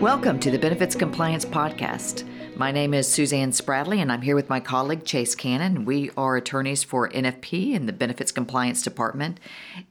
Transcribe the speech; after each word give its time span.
Welcome 0.00 0.40
to 0.40 0.50
the 0.50 0.58
Benefits 0.58 0.94
Compliance 0.94 1.44
Podcast. 1.44 2.26
My 2.56 2.72
name 2.72 2.94
is 2.94 3.06
Suzanne 3.06 3.50
Spradley, 3.50 3.98
and 3.98 4.10
I'm 4.10 4.22
here 4.22 4.34
with 4.34 4.48
my 4.48 4.58
colleague 4.58 5.04
Chase 5.04 5.34
Cannon. 5.34 5.84
We 5.84 6.10
are 6.16 6.38
attorneys 6.38 6.82
for 6.82 7.10
NFP 7.10 7.74
in 7.74 7.84
the 7.84 7.92
Benefits 7.92 8.32
Compliance 8.32 8.82
Department, 8.82 9.38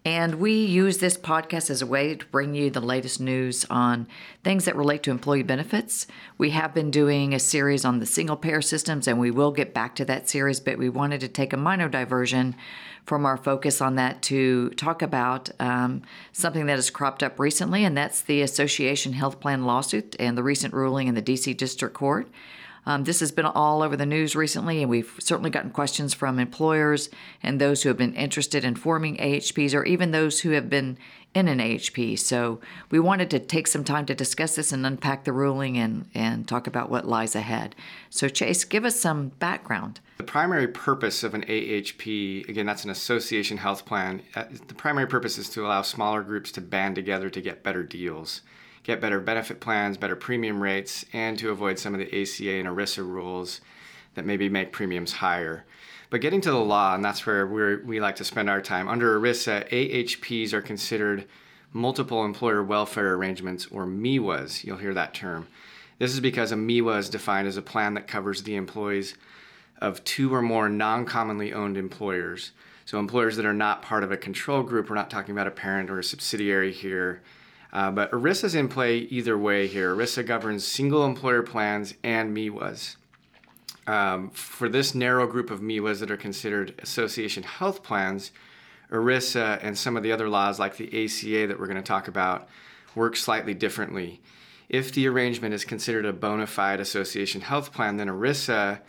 and 0.04 0.40
we 0.40 0.66
use 0.66 0.98
this 0.98 1.16
podcast 1.16 1.70
as 1.70 1.84
a 1.84 1.86
way 1.86 2.16
to 2.16 2.26
bring 2.26 2.56
you 2.56 2.72
the 2.72 2.80
latest 2.80 3.22
news 3.22 3.68
on 3.70 4.08
things 4.44 4.66
that 4.66 4.76
relate 4.76 5.04
to 5.04 5.12
employee 5.12 5.44
benefits. 5.44 6.08
We 6.40 6.50
have 6.50 6.74
been 6.74 6.90
doing 6.90 7.36
a 7.36 7.40
series 7.40 7.86
on 7.86 8.00
the 8.00 8.08
single 8.08 8.36
payer 8.36 8.64
systems, 8.64 9.08
and 9.08 9.20
we 9.20 9.30
will 9.30 9.52
get 9.52 9.76
back 9.76 9.94
to 9.98 10.06
that 10.06 10.28
series, 10.28 10.60
but 10.60 10.80
we 10.80 10.90
wanted 10.90 11.20
to 11.22 11.28
take 11.28 11.54
a 11.54 11.58
minor 11.58 11.88
diversion 11.88 12.56
from 13.10 13.26
our 13.26 13.38
focus 13.38 13.82
on 13.82 13.96
that 13.96 14.22
to 14.22 14.70
talk 14.76 15.02
about 15.02 15.50
um, 15.60 16.04
something 16.32 16.68
that 16.68 16.76
has 16.76 16.92
cropped 16.92 17.24
up 17.24 17.40
recently, 17.40 17.84
and 17.84 17.98
that's 17.98 18.22
the 18.22 18.44
Association 18.44 19.14
Health 19.14 19.40
Plan 19.40 19.66
lawsuit 19.66 20.16
and 20.20 20.38
the 20.38 20.44
recent 20.44 20.76
ruling 20.76 21.08
in 21.08 21.16
the 21.16 21.22
DC 21.24 21.58
District 21.58 21.96
Court. 21.96 22.30
Um, 22.86 23.04
this 23.04 23.20
has 23.20 23.32
been 23.32 23.46
all 23.46 23.82
over 23.82 23.96
the 23.96 24.06
news 24.06 24.36
recently, 24.36 24.82
and 24.82 24.90
we've 24.90 25.14
certainly 25.20 25.50
gotten 25.50 25.72
questions 25.72 26.14
from 26.14 26.40
employers 26.40 27.10
and 27.44 27.60
those 27.60 27.84
who 27.84 27.90
have 27.90 27.98
been 27.98 28.16
interested 28.16 28.64
in 28.64 28.76
forming 28.76 29.18
AHPs 29.18 29.74
or 29.74 29.84
even 29.86 30.12
those 30.12 30.42
who 30.42 30.52
have 30.52 30.70
been 30.70 30.98
in 31.34 31.48
an 31.48 31.60
AHP. 31.60 32.18
So 32.18 32.60
we 32.90 33.00
wanted 33.00 33.30
to 33.32 33.40
take 33.40 33.68
some 33.68 33.84
time 33.84 34.06
to 34.08 34.16
discuss 34.16 34.56
this 34.56 34.72
and 34.72 34.86
unpack 34.86 35.24
the 35.24 35.34
ruling 35.34 35.78
and, 35.78 36.10
and 36.16 36.48
talk 36.48 36.66
about 36.66 36.90
what 36.90 37.08
lies 37.08 37.36
ahead. 37.36 37.76
So, 38.10 38.28
Chase, 38.30 38.64
give 38.64 38.84
us 38.84 39.00
some 39.00 39.30
background. 39.40 40.00
The 40.18 40.24
primary 40.24 40.68
purpose 40.68 41.24
of 41.24 41.34
an 41.34 41.44
AHP, 41.44 42.50
again, 42.50 42.66
that's 42.66 42.84
an 42.84 42.90
association 42.90 43.58
health 43.58 43.86
plan, 43.86 44.22
uh, 44.36 44.46
the 44.68 44.74
primary 44.74 45.08
purpose 45.08 45.38
is 45.38 45.50
to 45.52 45.66
allow 45.66 45.84
smaller 45.84 46.24
groups 46.24 46.52
to 46.54 46.62
band 46.62 46.96
together 46.96 47.30
to 47.30 47.42
get 47.42 47.64
better 47.64 47.84
deals, 47.84 48.42
get 48.90 49.02
better 49.02 49.20
benefit 49.20 49.60
plans, 49.60 49.98
better 49.98 50.16
premium 50.16 50.62
rates, 50.62 51.06
and 51.14 51.38
to 51.40 51.52
avoid 51.52 51.78
some 51.78 51.94
of 51.94 52.00
the 52.00 52.08
ACA 52.08 52.60
and 52.60 52.68
ERISA 52.68 53.08
rules 53.08 53.62
that 54.16 54.26
maybe 54.26 54.50
make 54.50 54.72
premiums 54.72 55.14
higher. 55.14 55.64
But 56.10 56.22
getting 56.22 56.42
to 56.42 56.52
the 56.52 56.58
law, 56.58 56.96
and 56.96 57.06
that's 57.06 57.26
where 57.26 57.46
we 57.46 57.78
we 57.78 58.00
like 58.00 58.16
to 58.16 58.24
spend 58.24 58.50
our 58.50 58.62
time, 58.62 58.88
under 58.88 59.20
ERISA, 59.20 59.70
AHPs 59.70 60.54
are 60.54 60.62
considered 60.62 61.26
multiple 61.72 62.26
employer 62.26 62.64
welfare 62.64 63.14
arrangements, 63.14 63.68
or 63.68 63.86
MEWAs. 63.86 64.64
You'll 64.64 64.78
hear 64.78 64.96
that 64.96 65.14
term. 65.14 65.48
This 66.00 66.14
is 66.14 66.20
because 66.20 66.52
a 66.52 66.56
MEWA 66.56 66.98
is 66.98 67.10
defined 67.10 67.48
as 67.48 67.58
a 67.58 67.62
plan 67.62 67.94
that 67.94 68.08
covers 68.08 68.42
the 68.42 68.56
employees 68.56 69.16
of 69.80 70.04
two 70.04 70.34
or 70.34 70.42
more 70.42 70.68
non 70.68 71.06
commonly 71.06 71.54
owned 71.54 71.78
employers. 71.78 72.54
So, 72.86 72.98
employers 72.98 73.36
that 73.36 73.46
are 73.46 73.54
not 73.54 73.84
part 73.84 74.04
of 74.04 74.12
a 74.12 74.18
control 74.18 74.64
group, 74.64 74.90
we're 74.90 74.96
not 74.96 75.12
talking 75.12 75.34
about 75.34 75.46
a 75.46 75.52
parent 75.52 75.92
or 75.92 76.00
a 76.00 76.04
subsidiary 76.04 76.72
here. 76.72 77.22
Uh, 77.72 77.92
but 77.92 78.12
ERISA 78.12 78.46
is 78.46 78.56
in 78.56 78.68
play 78.68 78.98
either 78.98 79.38
way 79.38 79.68
here. 79.68 79.96
ERISA 79.96 80.26
governs 80.26 80.66
single 80.66 81.06
employer 81.06 81.44
plans 81.44 81.94
and 82.04 82.36
MEWAs. 82.36 82.96
Um, 83.86 84.30
for 84.32 84.70
this 84.70 84.94
narrow 84.96 85.28
group 85.28 85.52
of 85.52 85.62
MEWAs 85.62 86.00
that 86.00 86.12
are 86.12 86.18
considered 86.18 86.80
association 86.80 87.44
health 87.44 87.84
plans, 87.84 88.32
ERISA 88.92 89.60
and 89.62 89.78
some 89.78 89.96
of 89.96 90.04
the 90.04 90.12
other 90.12 90.30
laws 90.30 90.60
like 90.60 90.78
the 90.78 90.88
ACA 90.88 91.48
that 91.48 91.60
we're 91.60 91.68
going 91.68 91.78
to 91.78 91.84
talk 91.84 92.08
about 92.08 92.48
work 92.96 93.16
slightly 93.16 93.54
differently. 93.54 94.20
If 94.68 94.92
the 94.92 95.08
arrangement 95.08 95.54
is 95.54 95.66
considered 95.66 96.06
a 96.06 96.14
bona 96.14 96.48
fide 96.48 96.80
association 96.80 97.42
health 97.42 97.74
plan, 97.74 97.98
then 97.98 98.08
ERISA 98.08 98.80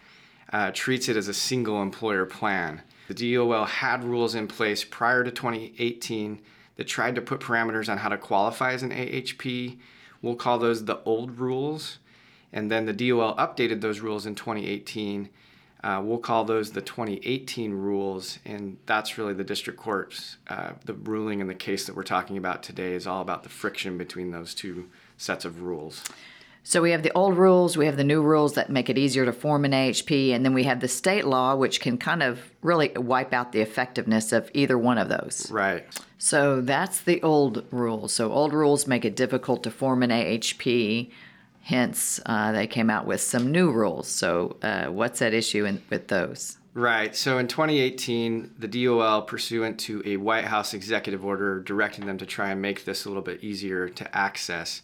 uh, 0.53 0.71
treats 0.73 1.09
it 1.09 1.17
as 1.17 1.29
a 1.29 1.35
single 1.35 1.81
employer 1.83 2.27
plan. 2.27 2.83
The 3.09 3.35
DOL 3.35 3.65
had 3.65 4.05
rules 4.05 4.35
in 4.35 4.47
place 4.47 4.85
prior 4.85 5.25
to 5.25 5.31
2018 5.31 6.41
that 6.81 6.87
tried 6.87 7.15
to 7.15 7.21
put 7.21 7.41
parameters 7.41 7.91
on 7.91 7.99
how 7.99 8.09
to 8.09 8.17
qualify 8.17 8.73
as 8.73 8.83
an 8.83 8.91
AHP. 8.91 9.77
We'll 10.23 10.35
call 10.35 10.59
those 10.59 10.87
the 10.87 10.99
old 11.05 11.39
rules. 11.39 11.99
And 12.55 12.71
then 12.71 12.87
the 12.87 12.95
DOL 12.95 13.37
updated 13.37 13.83
those 13.83 14.01
rules 14.01 14.25
in 14.25 14.35
2018. 14.35 15.29
Uh, 15.85 16.01
we'll 16.03 16.17
call 16.17 16.47
those 16.47 16.71
the 16.71 16.81
2018 16.81 17.75
rules, 17.75 18.39
and 18.47 18.79
that's 18.87 19.19
really 19.19 19.35
the 19.35 19.45
district 19.45 19.79
court's 19.79 20.39
uh, 20.49 20.71
the 20.87 20.95
ruling 20.95 21.41
in 21.41 21.49
the 21.49 21.55
case 21.55 21.85
that 21.85 21.95
we're 21.95 22.03
talking 22.03 22.39
about 22.39 22.63
today 22.63 22.95
is 22.95 23.07
all 23.07 23.21
about 23.21 23.43
the 23.43 23.51
friction 23.51 23.99
between 23.99 24.31
those 24.31 24.55
two 24.55 24.89
sets 25.19 25.45
of 25.45 25.61
rules. 25.61 26.03
So 26.63 26.83
we 26.83 26.91
have 26.91 27.03
the 27.03 27.13
old 27.13 27.37
rules, 27.37 27.77
we 27.77 27.87
have 27.87 27.97
the 27.97 28.05
new 28.05 28.23
rules 28.23 28.55
that 28.55 28.71
make 28.71 28.91
it 28.91 28.99
easier 28.99 29.25
to 29.25 29.33
form 29.33 29.65
an 29.65 29.73
AHP, 29.73 30.33
and 30.33 30.45
then 30.45 30.53
we 30.53 30.65
have 30.65 30.81
the 30.81 30.89
state 30.89 31.25
law, 31.25 31.57
which 31.57 31.81
can 31.81 31.97
kind 31.97 32.23
of 32.23 32.51
really 32.63 32.91
wipe 32.97 33.33
out 33.33 33.53
the 33.53 33.61
effectiveness 33.61 34.33
of 34.33 34.51
either 34.55 34.77
one 34.77 34.99
of 34.99 35.09
those. 35.09 35.51
Right. 35.51 35.87
So 36.19 36.61
that's 36.61 37.01
the 37.01 37.23
old 37.23 37.65
rules. 37.71 38.13
So 38.13 38.31
old 38.31 38.53
rules 38.53 38.87
make 38.87 39.05
it 39.05 39.17
difficult 39.17 39.63
to 39.65 39.71
form 39.71 40.03
an 40.03 40.11
AHP. 40.11 41.11
Hence, 41.63 42.21
uh, 42.27 42.53
they 42.53 42.67
came 42.67 42.91
out 42.91 43.07
with 43.07 43.21
some 43.21 43.51
new 43.51 43.71
rules. 43.71 44.09
So, 44.09 44.57
uh, 44.63 44.87
what's 44.87 45.19
that 45.19 45.35
issue 45.35 45.67
in, 45.67 45.83
with 45.91 46.09
those? 46.09 46.57
Right. 46.73 47.15
So 47.17 47.39
in 47.39 47.49
2018, 47.49 48.55
the 48.59 48.69
DOL, 48.69 49.23
pursuant 49.23 49.79
to 49.81 50.03
a 50.07 50.17
White 50.17 50.45
House 50.45 50.73
executive 50.73 51.25
order 51.25 51.61
directing 51.61 52.07
them 52.07 52.19
to 52.19 52.27
try 52.27 52.51
and 52.51 52.63
make 52.63 52.85
this 52.85 53.05
a 53.05 53.09
little 53.09 53.23
bit 53.23 53.43
easier 53.43 53.89
to 53.89 54.17
access, 54.17 54.83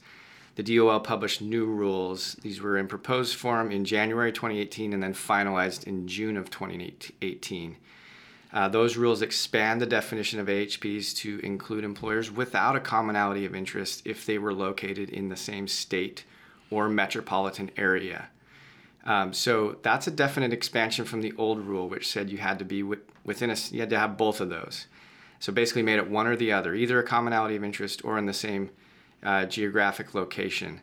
the 0.57 0.63
DOL 0.63 1.01
published 1.01 1.43
new 1.43 1.67
rules. 1.67 2.35
These 2.43 2.61
were 2.61 2.79
in 2.79 2.89
proposed 2.89 3.37
form 3.37 3.71
in 3.71 3.85
January 3.85 4.33
2018 4.33 4.93
and 4.93 5.03
then 5.03 5.15
finalized 5.15 5.85
in 5.85 6.09
June 6.09 6.37
of 6.37 6.51
2018. 6.51 7.77
Uh, 8.53 8.69
those 8.69 8.97
rules 8.97 9.21
expand 9.21 9.81
the 9.83 9.87
definition 9.87 10.41
of 10.41 10.47
AHPs 10.47 11.15
to 11.17 11.41
include 11.41 11.85
employers 11.85 12.31
without 12.31 12.75
a 12.75 12.81
commonality 12.81 13.45
of 13.45 13.55
interest 13.55 14.03
if 14.07 14.25
they 14.25 14.39
were 14.39 14.55
located 14.55 15.11
in 15.11 15.29
the 15.29 15.37
same 15.37 15.69
state 15.69 16.25
or 16.71 16.89
metropolitan 16.89 17.71
area. 17.77 18.29
Um, 19.05 19.35
so 19.35 19.77
that's 19.83 20.07
a 20.07 20.11
definite 20.11 20.55
expansion 20.55 21.05
from 21.05 21.21
the 21.21 21.35
old 21.37 21.61
rule, 21.61 21.89
which 21.89 22.09
said 22.09 22.31
you 22.31 22.39
had 22.39 22.59
to 22.59 22.65
be 22.65 22.83
within 22.83 23.51
a, 23.51 23.57
you 23.71 23.81
had 23.81 23.91
to 23.91 23.99
have 23.99 24.17
both 24.17 24.41
of 24.41 24.49
those. 24.49 24.87
So 25.39 25.53
basically, 25.53 25.83
made 25.83 25.99
it 25.99 26.11
one 26.11 26.27
or 26.27 26.35
the 26.35 26.53
other, 26.53 26.75
either 26.75 26.99
a 26.99 27.05
commonality 27.05 27.57
of 27.57 27.63
interest 27.63 28.05
or 28.05 28.17
in 28.17 28.25
the 28.25 28.33
same 28.33 28.71
uh, 29.23 29.47
geographic 29.47 30.15
location. 30.15 30.81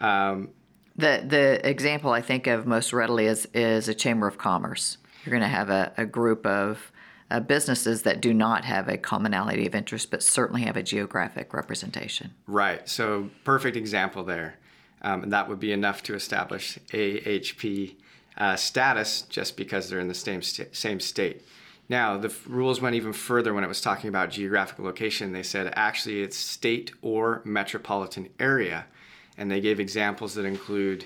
Um, 0.00 0.50
the 0.96 1.24
the 1.26 1.68
example 1.68 2.12
I 2.12 2.22
think 2.22 2.46
of 2.46 2.66
most 2.66 2.92
readily 2.92 3.26
is 3.26 3.46
is 3.54 3.88
a 3.88 3.94
chamber 3.94 4.26
of 4.26 4.38
commerce. 4.38 4.98
You're 5.24 5.32
going 5.32 5.42
to 5.42 5.48
have 5.48 5.70
a, 5.70 5.92
a 5.96 6.06
group 6.06 6.46
of 6.46 6.92
uh, 7.30 7.40
businesses 7.40 8.02
that 8.02 8.20
do 8.20 8.32
not 8.32 8.64
have 8.64 8.88
a 8.88 8.96
commonality 8.96 9.66
of 9.66 9.74
interest, 9.74 10.10
but 10.10 10.22
certainly 10.22 10.62
have 10.62 10.76
a 10.76 10.82
geographic 10.82 11.52
representation. 11.52 12.32
Right. 12.46 12.88
So 12.88 13.30
perfect 13.44 13.76
example 13.76 14.22
there, 14.22 14.58
um, 15.02 15.24
and 15.24 15.32
that 15.32 15.48
would 15.48 15.58
be 15.58 15.72
enough 15.72 16.02
to 16.04 16.14
establish 16.14 16.78
AHP 16.92 17.96
uh, 18.38 18.56
status 18.56 19.22
just 19.22 19.56
because 19.56 19.88
they're 19.88 19.98
in 19.98 20.08
the 20.08 20.14
same 20.14 20.42
st- 20.42 20.74
same 20.74 21.00
state. 21.00 21.42
Now, 21.88 22.16
the 22.16 22.28
f- 22.28 22.46
rules 22.46 22.80
went 22.80 22.96
even 22.96 23.12
further 23.12 23.54
when 23.54 23.64
it 23.64 23.68
was 23.68 23.80
talking 23.80 24.08
about 24.08 24.30
geographic 24.30 24.78
location. 24.78 25.32
They 25.32 25.42
said 25.42 25.72
actually 25.76 26.22
it's 26.22 26.36
state 26.36 26.92
or 27.02 27.42
metropolitan 27.44 28.28
area. 28.40 28.86
And 29.38 29.50
they 29.50 29.60
gave 29.60 29.78
examples 29.78 30.34
that 30.34 30.44
include 30.44 31.04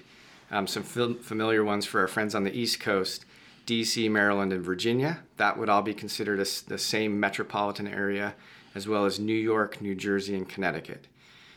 um, 0.50 0.66
some 0.66 0.82
fil- 0.82 1.14
familiar 1.14 1.64
ones 1.64 1.84
for 1.84 2.00
our 2.00 2.08
friends 2.08 2.34
on 2.34 2.44
the 2.44 2.56
East 2.56 2.80
Coast 2.80 3.24
DC, 3.66 4.10
Maryland, 4.10 4.52
and 4.52 4.64
Virginia. 4.64 5.20
That 5.36 5.58
would 5.58 5.68
all 5.68 5.82
be 5.82 5.94
considered 5.94 6.40
as 6.40 6.62
the 6.62 6.78
same 6.78 7.20
metropolitan 7.20 7.86
area, 7.86 8.34
as 8.74 8.88
well 8.88 9.04
as 9.04 9.20
New 9.20 9.34
York, 9.34 9.80
New 9.80 9.94
Jersey, 9.94 10.34
and 10.34 10.48
Connecticut. 10.48 11.06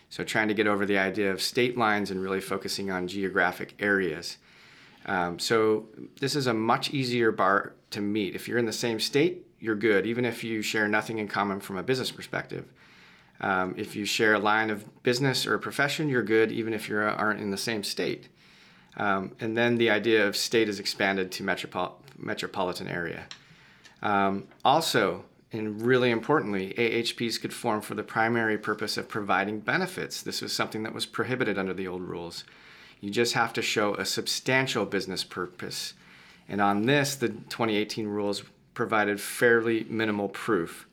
So, 0.10 0.24
trying 0.24 0.48
to 0.50 0.54
get 0.54 0.68
over 0.68 0.86
the 0.86 0.98
idea 0.98 1.32
of 1.32 1.42
state 1.42 1.76
lines 1.76 2.12
and 2.12 2.22
really 2.22 2.42
focusing 2.42 2.92
on 2.92 3.08
geographic 3.08 3.74
areas. 3.80 4.38
Um, 5.06 5.40
so 5.40 5.86
this 6.20 6.36
is 6.36 6.48
a 6.48 6.54
much 6.54 6.92
easier 6.92 7.32
bar 7.32 7.74
to 7.94 8.02
meet. 8.02 8.36
If 8.36 8.48
you're 8.48 8.58
in 8.58 8.66
the 8.66 8.74
same 8.74 9.00
state, 9.00 9.46
you're 9.60 9.76
good, 9.76 10.06
even 10.06 10.26
if 10.26 10.44
you 10.44 10.62
share 10.62 10.88
nothing 10.88 11.20
in 11.20 11.28
common 11.28 11.60
from 11.60 11.78
a 11.78 11.84
business 11.84 12.12
perspective. 12.12 12.66
Um, 13.42 13.74
if 13.78 13.96
you 13.96 14.06
share 14.06 14.34
a 14.34 14.40
line 14.40 14.70
of 14.70 15.04
business 15.04 15.46
or 15.46 15.56
a 15.56 15.60
profession, 15.60 16.10
you're 16.10 16.24
good, 16.24 16.52
even 16.52 16.74
if 16.74 16.88
you 16.88 16.98
aren't 16.98 17.42
in 17.42 17.52
the 17.52 17.58
same 17.58 17.84
state. 17.84 18.30
Um, 18.98 19.36
and 19.40 19.58
then 19.58 19.78
the 19.78 19.90
idea 19.90 20.28
of 20.28 20.36
state 20.36 20.70
is 20.70 20.80
expanded 20.80 21.32
to 21.34 21.44
metropol- 21.44 21.94
metropolitan 22.18 22.88
area. 22.88 23.26
Um, 24.02 24.48
also, 24.64 25.26
and 25.52 25.82
really 25.82 26.12
importantly, 26.12 26.74
AHPs 26.78 27.40
could 27.40 27.54
form 27.54 27.82
for 27.82 27.96
the 27.96 28.04
primary 28.04 28.58
purpose 28.58 28.98
of 28.98 29.08
providing 29.08 29.60
benefits. 29.60 30.22
This 30.22 30.42
was 30.42 30.54
something 30.54 30.84
that 30.84 30.94
was 30.94 31.06
prohibited 31.06 31.58
under 31.58 31.74
the 31.74 31.88
old 31.88 32.02
rules. 32.02 32.44
You 33.00 33.10
just 33.10 33.34
have 33.34 33.54
to 33.54 33.62
show 33.62 33.96
a 33.96 34.06
substantial 34.06 34.86
business 34.86 35.24
purpose. 35.24 35.94
And 36.54 36.62
on 36.62 36.84
this, 36.84 37.16
the 37.16 37.30
2018 37.30 38.08
rules 38.08 38.44
provided 38.76 39.20
fairly 39.20 39.88
minimal 39.90 40.30
proof. 40.30 40.88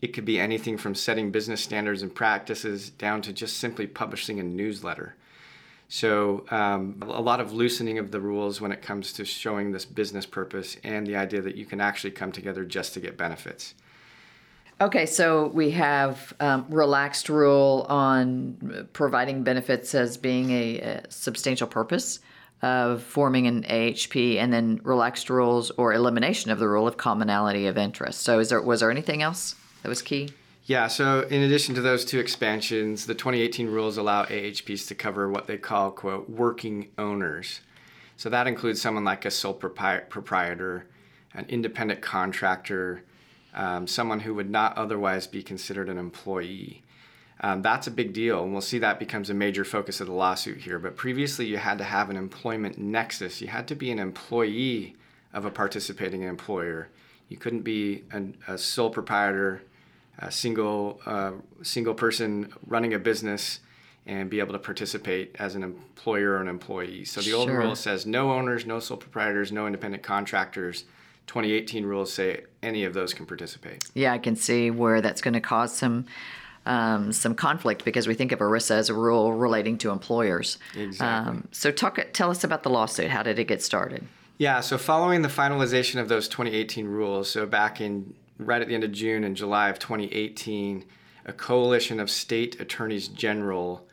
It 0.00 0.12
could 0.12 0.24
be 0.24 0.38
anything 0.38 0.78
from 0.78 0.94
setting 0.94 1.32
business 1.32 1.60
standards 1.60 2.02
and 2.02 2.14
practices 2.14 2.90
down 2.90 3.20
to 3.22 3.32
just 3.32 3.56
simply 3.56 3.88
publishing 3.88 4.38
a 4.38 4.44
newsletter. 4.44 5.16
So, 5.88 6.44
um, 6.52 7.02
a 7.02 7.20
lot 7.20 7.40
of 7.40 7.52
loosening 7.52 7.98
of 7.98 8.12
the 8.12 8.20
rules 8.20 8.60
when 8.60 8.70
it 8.70 8.80
comes 8.80 9.12
to 9.14 9.24
showing 9.24 9.72
this 9.72 9.84
business 9.84 10.24
purpose 10.24 10.76
and 10.84 11.04
the 11.04 11.16
idea 11.16 11.42
that 11.42 11.56
you 11.56 11.66
can 11.66 11.80
actually 11.80 12.12
come 12.12 12.30
together 12.30 12.64
just 12.64 12.94
to 12.94 13.00
get 13.00 13.18
benefits. 13.18 13.74
Okay, 14.80 15.06
so 15.06 15.48
we 15.48 15.72
have 15.72 16.32
um, 16.38 16.64
relaxed 16.68 17.28
rule 17.28 17.86
on 17.88 18.86
providing 18.92 19.42
benefits 19.42 19.96
as 19.96 20.16
being 20.16 20.52
a, 20.52 20.78
a, 20.78 21.02
substantial 21.10 21.66
purpose 21.66 22.20
of 22.62 23.02
forming 23.02 23.46
an 23.46 23.62
AHP, 23.64 24.36
and 24.36 24.52
then 24.52 24.80
relaxed 24.82 25.28
rules 25.28 25.70
or 25.72 25.92
elimination 25.92 26.50
of 26.50 26.58
the 26.58 26.68
rule 26.68 26.88
of 26.88 26.96
commonality 26.96 27.66
of 27.66 27.76
interest. 27.76 28.20
So, 28.22 28.38
is 28.38 28.48
there 28.48 28.62
was 28.62 28.80
there 28.80 28.90
anything 28.90 29.22
else 29.22 29.54
that 29.82 29.88
was 29.88 30.02
key? 30.02 30.30
Yeah, 30.66 30.88
so 30.88 31.20
in 31.20 31.42
addition 31.42 31.76
to 31.76 31.80
those 31.80 32.04
two 32.04 32.18
expansions, 32.18 33.06
the 33.06 33.14
2018 33.14 33.68
rules 33.68 33.98
allow 33.98 34.24
AHPs 34.24 34.88
to 34.88 34.96
cover 34.96 35.30
what 35.30 35.46
they 35.46 35.58
call, 35.58 35.92
quote, 35.92 36.28
working 36.28 36.88
owners. 36.98 37.60
So 38.16 38.28
that 38.30 38.48
includes 38.48 38.82
someone 38.82 39.04
like 39.04 39.24
a 39.24 39.30
sole 39.30 39.54
proprietor, 39.54 40.86
an 41.34 41.46
independent 41.48 42.00
contractor, 42.02 43.04
um, 43.54 43.86
someone 43.86 44.20
who 44.20 44.34
would 44.34 44.50
not 44.50 44.76
otherwise 44.76 45.28
be 45.28 45.40
considered 45.40 45.88
an 45.88 45.98
employee. 45.98 46.82
Um, 47.40 47.60
that's 47.60 47.86
a 47.86 47.90
big 47.90 48.12
deal, 48.12 48.42
and 48.42 48.52
we'll 48.52 48.62
see 48.62 48.78
that 48.78 48.98
becomes 48.98 49.28
a 49.28 49.34
major 49.34 49.64
focus 49.64 50.00
of 50.00 50.06
the 50.06 50.12
lawsuit 50.12 50.58
here. 50.58 50.78
But 50.78 50.96
previously, 50.96 51.46
you 51.46 51.58
had 51.58 51.78
to 51.78 51.84
have 51.84 52.08
an 52.08 52.16
employment 52.16 52.78
nexus. 52.78 53.40
You 53.42 53.48
had 53.48 53.68
to 53.68 53.74
be 53.74 53.90
an 53.90 53.98
employee 53.98 54.96
of 55.34 55.44
a 55.44 55.50
participating 55.50 56.22
employer. 56.22 56.88
You 57.28 57.36
couldn't 57.36 57.62
be 57.62 58.04
an, 58.10 58.38
a 58.48 58.56
sole 58.56 58.88
proprietor, 58.88 59.62
a 60.18 60.30
single 60.30 61.00
uh, 61.04 61.32
single 61.62 61.94
person 61.94 62.54
running 62.66 62.94
a 62.94 62.98
business, 62.98 63.60
and 64.06 64.30
be 64.30 64.38
able 64.38 64.52
to 64.52 64.58
participate 64.58 65.36
as 65.38 65.54
an 65.54 65.62
employer 65.62 66.32
or 66.32 66.40
an 66.40 66.48
employee. 66.48 67.04
So 67.04 67.20
the 67.20 67.30
sure. 67.30 67.38
old 67.40 67.50
rule 67.50 67.76
says 67.76 68.06
no 68.06 68.32
owners, 68.32 68.64
no 68.64 68.80
sole 68.80 68.96
proprietors, 68.96 69.52
no 69.52 69.66
independent 69.66 70.02
contractors. 70.02 70.84
2018 71.26 71.84
rules 71.84 72.12
say 72.12 72.44
any 72.62 72.84
of 72.84 72.94
those 72.94 73.12
can 73.12 73.26
participate. 73.26 73.84
Yeah, 73.94 74.12
I 74.12 74.18
can 74.18 74.36
see 74.36 74.70
where 74.70 75.00
that's 75.00 75.20
going 75.20 75.34
to 75.34 75.40
cause 75.40 75.76
some 75.76 76.06
um, 76.66 77.12
some 77.12 77.34
conflict 77.34 77.84
because 77.84 78.06
we 78.06 78.14
think 78.14 78.32
of 78.32 78.40
ERISA 78.40 78.72
as 78.72 78.90
a 78.90 78.94
rule 78.94 79.32
relating 79.32 79.78
to 79.78 79.90
employers. 79.90 80.58
Exactly. 80.74 81.30
Um, 81.32 81.48
so 81.52 81.70
talk, 81.70 81.98
tell 82.12 82.30
us 82.30 82.44
about 82.44 82.62
the 82.62 82.70
lawsuit. 82.70 83.08
How 83.08 83.22
did 83.22 83.38
it 83.38 83.44
get 83.44 83.62
started? 83.62 84.06
Yeah, 84.38 84.60
so 84.60 84.76
following 84.76 85.22
the 85.22 85.28
finalization 85.28 86.00
of 86.00 86.08
those 86.08 86.28
2018 86.28 86.86
rules, 86.86 87.30
so 87.30 87.46
back 87.46 87.80
in 87.80 88.14
right 88.38 88.60
at 88.60 88.68
the 88.68 88.74
end 88.74 88.84
of 88.84 88.92
June 88.92 89.24
and 89.24 89.34
July 89.34 89.70
of 89.70 89.78
2018, 89.78 90.84
a 91.24 91.32
coalition 91.32 91.98
of 92.00 92.10
state 92.10 92.60
attorneys 92.60 93.08
general, 93.08 93.86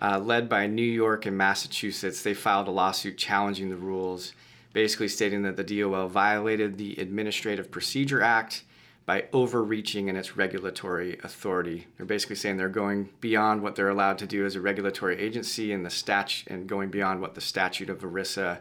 uh, 0.00 0.20
led 0.20 0.48
by 0.48 0.66
New 0.68 0.82
York 0.82 1.26
and 1.26 1.36
Massachusetts, 1.36 2.22
they 2.22 2.34
filed 2.34 2.68
a 2.68 2.70
lawsuit 2.70 3.18
challenging 3.18 3.70
the 3.70 3.76
rules, 3.76 4.34
basically 4.72 5.08
stating 5.08 5.42
that 5.42 5.56
the 5.56 5.64
DOL 5.64 6.06
violated 6.06 6.78
the 6.78 6.94
Administrative 6.98 7.70
Procedure 7.70 8.22
Act 8.22 8.62
by 9.08 9.24
overreaching 9.32 10.08
in 10.08 10.16
its 10.16 10.36
regulatory 10.36 11.18
authority. 11.24 11.86
They're 11.96 12.04
basically 12.04 12.36
saying 12.36 12.58
they're 12.58 12.68
going 12.68 13.08
beyond 13.22 13.62
what 13.62 13.74
they're 13.74 13.88
allowed 13.88 14.18
to 14.18 14.26
do 14.26 14.44
as 14.44 14.54
a 14.54 14.60
regulatory 14.60 15.18
agency 15.18 15.72
and 15.72 15.82
the 15.82 15.88
statute 15.88 16.46
and 16.48 16.66
going 16.66 16.90
beyond 16.90 17.22
what 17.22 17.34
the 17.34 17.40
statute 17.40 17.88
of 17.88 18.00
ERISA 18.00 18.60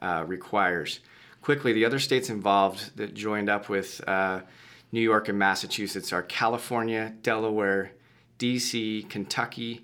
uh, 0.00 0.22
requires. 0.24 1.00
Quickly, 1.40 1.72
the 1.72 1.84
other 1.84 1.98
states 1.98 2.30
involved 2.30 2.96
that 2.96 3.14
joined 3.14 3.50
up 3.50 3.68
with 3.68 4.00
uh, 4.06 4.42
New 4.92 5.00
York 5.00 5.28
and 5.28 5.36
Massachusetts 5.36 6.12
are 6.12 6.22
California, 6.22 7.14
Delaware, 7.24 7.90
DC, 8.38 9.10
Kentucky, 9.10 9.82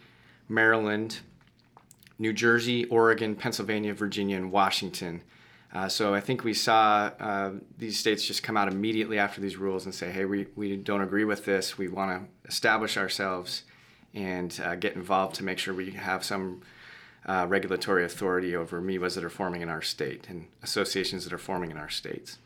Maryland, 0.48 1.18
New 2.20 2.32
Jersey, 2.32 2.84
Oregon, 2.84 3.34
Pennsylvania, 3.34 3.94
Virginia, 3.94 4.36
and 4.36 4.52
Washington. 4.52 5.24
Uh, 5.72 5.88
so 5.88 6.14
I 6.14 6.20
think 6.20 6.44
we 6.44 6.54
saw 6.54 7.10
uh, 7.20 7.50
these 7.76 7.98
states 7.98 8.24
just 8.24 8.42
come 8.42 8.56
out 8.56 8.68
immediately 8.68 9.18
after 9.18 9.40
these 9.40 9.56
rules 9.56 9.84
and 9.84 9.94
say, 9.94 10.10
hey, 10.10 10.24
we, 10.24 10.46
we 10.56 10.76
don't 10.76 11.02
agree 11.02 11.24
with 11.24 11.44
this. 11.44 11.76
We 11.76 11.88
want 11.88 12.22
to 12.22 12.48
establish 12.48 12.96
ourselves 12.96 13.64
and 14.14 14.58
uh, 14.64 14.76
get 14.76 14.94
involved 14.94 15.34
to 15.36 15.44
make 15.44 15.58
sure 15.58 15.74
we 15.74 15.90
have 15.90 16.24
some 16.24 16.62
uh, 17.26 17.46
regulatory 17.48 18.04
authority 18.04 18.56
over 18.56 18.80
MEWAs 18.80 19.14
that 19.14 19.24
are 19.24 19.30
forming 19.30 19.60
in 19.60 19.68
our 19.68 19.82
state 19.82 20.26
and 20.30 20.46
associations 20.62 21.24
that 21.24 21.32
are 21.32 21.38
forming 21.38 21.70
in 21.70 21.76
our 21.76 21.90
states. 21.90 22.38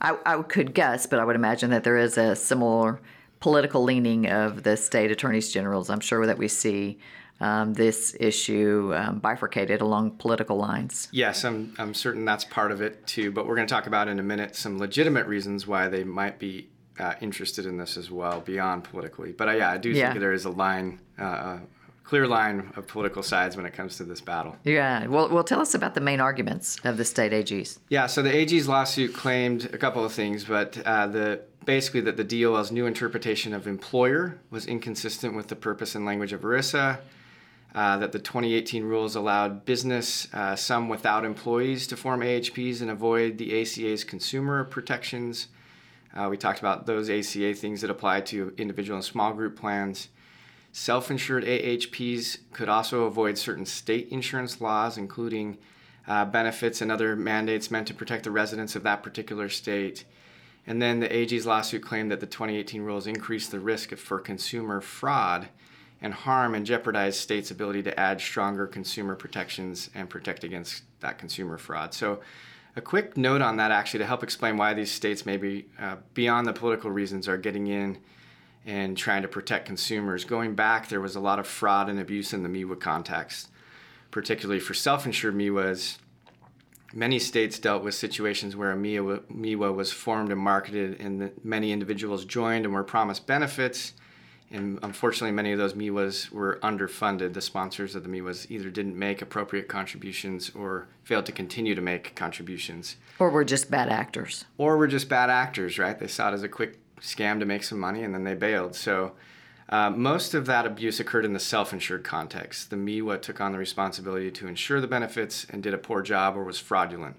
I, 0.00 0.16
I 0.24 0.42
could 0.42 0.72
guess, 0.72 1.06
but 1.06 1.18
I 1.18 1.24
would 1.24 1.36
imagine 1.36 1.70
that 1.70 1.84
there 1.84 1.98
is 1.98 2.16
a 2.16 2.34
similar 2.34 3.00
political 3.40 3.82
leaning 3.82 4.26
of 4.30 4.62
the 4.62 4.76
state 4.78 5.10
attorneys 5.10 5.52
generals. 5.52 5.90
I'm 5.90 6.00
sure 6.00 6.24
that 6.24 6.38
we 6.38 6.48
see 6.48 6.98
um, 7.44 7.74
this 7.74 8.16
issue 8.18 8.92
um, 8.96 9.18
bifurcated 9.18 9.82
along 9.82 10.12
political 10.12 10.56
lines. 10.56 11.08
Yes, 11.12 11.44
I'm, 11.44 11.74
I'm 11.78 11.92
certain 11.92 12.24
that's 12.24 12.44
part 12.44 12.72
of 12.72 12.80
it 12.80 13.06
too. 13.06 13.30
But 13.30 13.46
we're 13.46 13.54
going 13.54 13.68
to 13.68 13.72
talk 13.72 13.86
about 13.86 14.08
in 14.08 14.18
a 14.18 14.22
minute 14.22 14.56
some 14.56 14.78
legitimate 14.78 15.26
reasons 15.26 15.66
why 15.66 15.88
they 15.88 16.04
might 16.04 16.38
be 16.38 16.68
uh, 16.98 17.14
interested 17.20 17.66
in 17.66 17.76
this 17.76 17.98
as 17.98 18.10
well, 18.10 18.40
beyond 18.40 18.84
politically. 18.84 19.32
But 19.32 19.48
uh, 19.48 19.52
yeah, 19.52 19.70
I 19.70 19.76
do 19.76 19.90
yeah. 19.90 20.08
think 20.08 20.20
there 20.20 20.32
is 20.32 20.46
a 20.46 20.50
line, 20.50 21.00
uh, 21.20 21.24
a 21.24 21.60
clear 22.04 22.26
line 22.26 22.72
of 22.76 22.86
political 22.86 23.22
sides 23.22 23.58
when 23.58 23.66
it 23.66 23.74
comes 23.74 23.98
to 23.98 24.04
this 24.04 24.22
battle. 24.22 24.56
Yeah. 24.64 25.06
Well, 25.06 25.28
well, 25.28 25.44
tell 25.44 25.60
us 25.60 25.74
about 25.74 25.94
the 25.94 26.00
main 26.00 26.20
arguments 26.20 26.78
of 26.84 26.96
the 26.96 27.04
state 27.04 27.32
AGs. 27.32 27.78
Yeah. 27.90 28.06
So 28.06 28.22
the 28.22 28.34
AG's 28.34 28.68
lawsuit 28.68 29.12
claimed 29.12 29.66
a 29.66 29.76
couple 29.76 30.02
of 30.02 30.14
things, 30.14 30.44
but 30.44 30.78
uh, 30.86 31.08
the 31.08 31.42
basically 31.66 32.00
that 32.02 32.16
the 32.16 32.24
DOL's 32.24 32.72
new 32.72 32.86
interpretation 32.86 33.52
of 33.52 33.66
employer 33.66 34.38
was 34.50 34.66
inconsistent 34.66 35.34
with 35.34 35.48
the 35.48 35.56
purpose 35.56 35.94
and 35.94 36.06
language 36.06 36.32
of 36.32 36.40
ERISA 36.40 37.00
uh, 37.74 37.98
that 37.98 38.12
the 38.12 38.18
2018 38.18 38.84
rules 38.84 39.16
allowed 39.16 39.64
business, 39.64 40.32
uh, 40.32 40.54
some 40.54 40.88
without 40.88 41.24
employees, 41.24 41.86
to 41.88 41.96
form 41.96 42.20
AHPs 42.20 42.80
and 42.80 42.90
avoid 42.90 43.36
the 43.38 43.60
ACA's 43.60 44.04
consumer 44.04 44.62
protections. 44.64 45.48
Uh, 46.14 46.28
we 46.30 46.36
talked 46.36 46.60
about 46.60 46.86
those 46.86 47.10
ACA 47.10 47.52
things 47.54 47.80
that 47.80 47.90
apply 47.90 48.20
to 48.20 48.54
individual 48.56 48.96
and 48.96 49.04
small 49.04 49.32
group 49.32 49.58
plans. 49.58 50.08
Self 50.70 51.10
insured 51.10 51.44
AHPs 51.44 52.38
could 52.52 52.68
also 52.68 53.04
avoid 53.04 53.38
certain 53.38 53.66
state 53.66 54.08
insurance 54.08 54.60
laws, 54.60 54.96
including 54.96 55.58
uh, 56.06 56.24
benefits 56.24 56.80
and 56.80 56.92
other 56.92 57.16
mandates 57.16 57.70
meant 57.70 57.88
to 57.88 57.94
protect 57.94 58.24
the 58.24 58.30
residents 58.30 58.76
of 58.76 58.84
that 58.84 59.02
particular 59.02 59.48
state. 59.48 60.04
And 60.66 60.80
then 60.80 61.00
the 61.00 61.14
AG's 61.14 61.46
lawsuit 61.46 61.82
claimed 61.82 62.10
that 62.10 62.20
the 62.20 62.26
2018 62.26 62.82
rules 62.82 63.06
increased 63.06 63.50
the 63.50 63.60
risk 63.60 63.94
for 63.96 64.18
consumer 64.20 64.80
fraud 64.80 65.48
and 66.00 66.12
harm 66.12 66.54
and 66.54 66.66
jeopardize 66.66 67.18
states' 67.18 67.50
ability 67.50 67.82
to 67.82 67.98
add 67.98 68.20
stronger 68.20 68.66
consumer 68.66 69.14
protections 69.14 69.90
and 69.94 70.10
protect 70.10 70.44
against 70.44 70.82
that 71.00 71.18
consumer 71.18 71.58
fraud. 71.58 71.94
So, 71.94 72.20
a 72.76 72.80
quick 72.80 73.16
note 73.16 73.40
on 73.40 73.56
that 73.58 73.70
actually 73.70 73.98
to 73.98 74.06
help 74.06 74.24
explain 74.24 74.56
why 74.56 74.74
these 74.74 74.90
states, 74.90 75.24
maybe 75.24 75.66
uh, 75.78 75.96
beyond 76.12 76.46
the 76.46 76.52
political 76.52 76.90
reasons, 76.90 77.28
are 77.28 77.38
getting 77.38 77.68
in 77.68 77.98
and 78.66 78.96
trying 78.96 79.22
to 79.22 79.28
protect 79.28 79.66
consumers. 79.66 80.24
Going 80.24 80.54
back, 80.54 80.88
there 80.88 81.00
was 81.00 81.14
a 81.14 81.20
lot 81.20 81.38
of 81.38 81.46
fraud 81.46 81.88
and 81.88 82.00
abuse 82.00 82.32
in 82.32 82.42
the 82.42 82.48
MEWA 82.48 82.80
context, 82.80 83.48
particularly 84.10 84.60
for 84.60 84.74
self 84.74 85.06
insured 85.06 85.36
MEWAs. 85.36 85.98
Many 86.92 87.18
states 87.18 87.58
dealt 87.58 87.82
with 87.82 87.94
situations 87.94 88.56
where 88.56 88.70
a 88.70 88.76
MEWA 88.76 89.74
was 89.74 89.92
formed 89.92 90.30
and 90.30 90.40
marketed, 90.40 91.00
and 91.00 91.32
many 91.42 91.72
individuals 91.72 92.24
joined 92.24 92.64
and 92.64 92.74
were 92.74 92.84
promised 92.84 93.26
benefits 93.26 93.94
and 94.54 94.78
unfortunately, 94.82 95.32
many 95.32 95.50
of 95.50 95.58
those 95.58 95.74
MEWAs 95.74 96.30
were 96.30 96.60
underfunded. 96.62 97.34
The 97.34 97.40
sponsors 97.40 97.96
of 97.96 98.04
the 98.04 98.08
MEWAs 98.08 98.48
either 98.50 98.70
didn't 98.70 98.96
make 98.96 99.20
appropriate 99.20 99.66
contributions 99.66 100.50
or 100.54 100.86
failed 101.02 101.26
to 101.26 101.32
continue 101.32 101.74
to 101.74 101.80
make 101.80 102.14
contributions. 102.14 102.96
Or 103.18 103.30
were 103.30 103.44
just 103.44 103.68
bad 103.68 103.88
actors. 103.88 104.44
Or 104.56 104.76
were 104.76 104.86
just 104.86 105.08
bad 105.08 105.28
actors, 105.28 105.76
right? 105.76 105.98
They 105.98 106.06
saw 106.06 106.30
it 106.30 106.34
as 106.34 106.44
a 106.44 106.48
quick 106.48 106.78
scam 107.00 107.40
to 107.40 107.46
make 107.46 107.64
some 107.64 107.80
money 107.80 108.04
and 108.04 108.14
then 108.14 108.22
they 108.22 108.34
bailed. 108.34 108.76
So 108.76 109.12
uh, 109.68 109.90
most 109.90 110.34
of 110.34 110.46
that 110.46 110.66
abuse 110.66 111.00
occurred 111.00 111.24
in 111.24 111.32
the 111.32 111.40
self 111.40 111.72
insured 111.72 112.04
context. 112.04 112.70
The 112.70 112.76
MEWA 112.76 113.20
took 113.20 113.40
on 113.40 113.50
the 113.50 113.58
responsibility 113.58 114.30
to 114.30 114.46
insure 114.46 114.80
the 114.80 114.86
benefits 114.86 115.46
and 115.50 115.64
did 115.64 115.74
a 115.74 115.78
poor 115.78 116.00
job 116.00 116.36
or 116.36 116.44
was 116.44 116.60
fraudulent. 116.60 117.16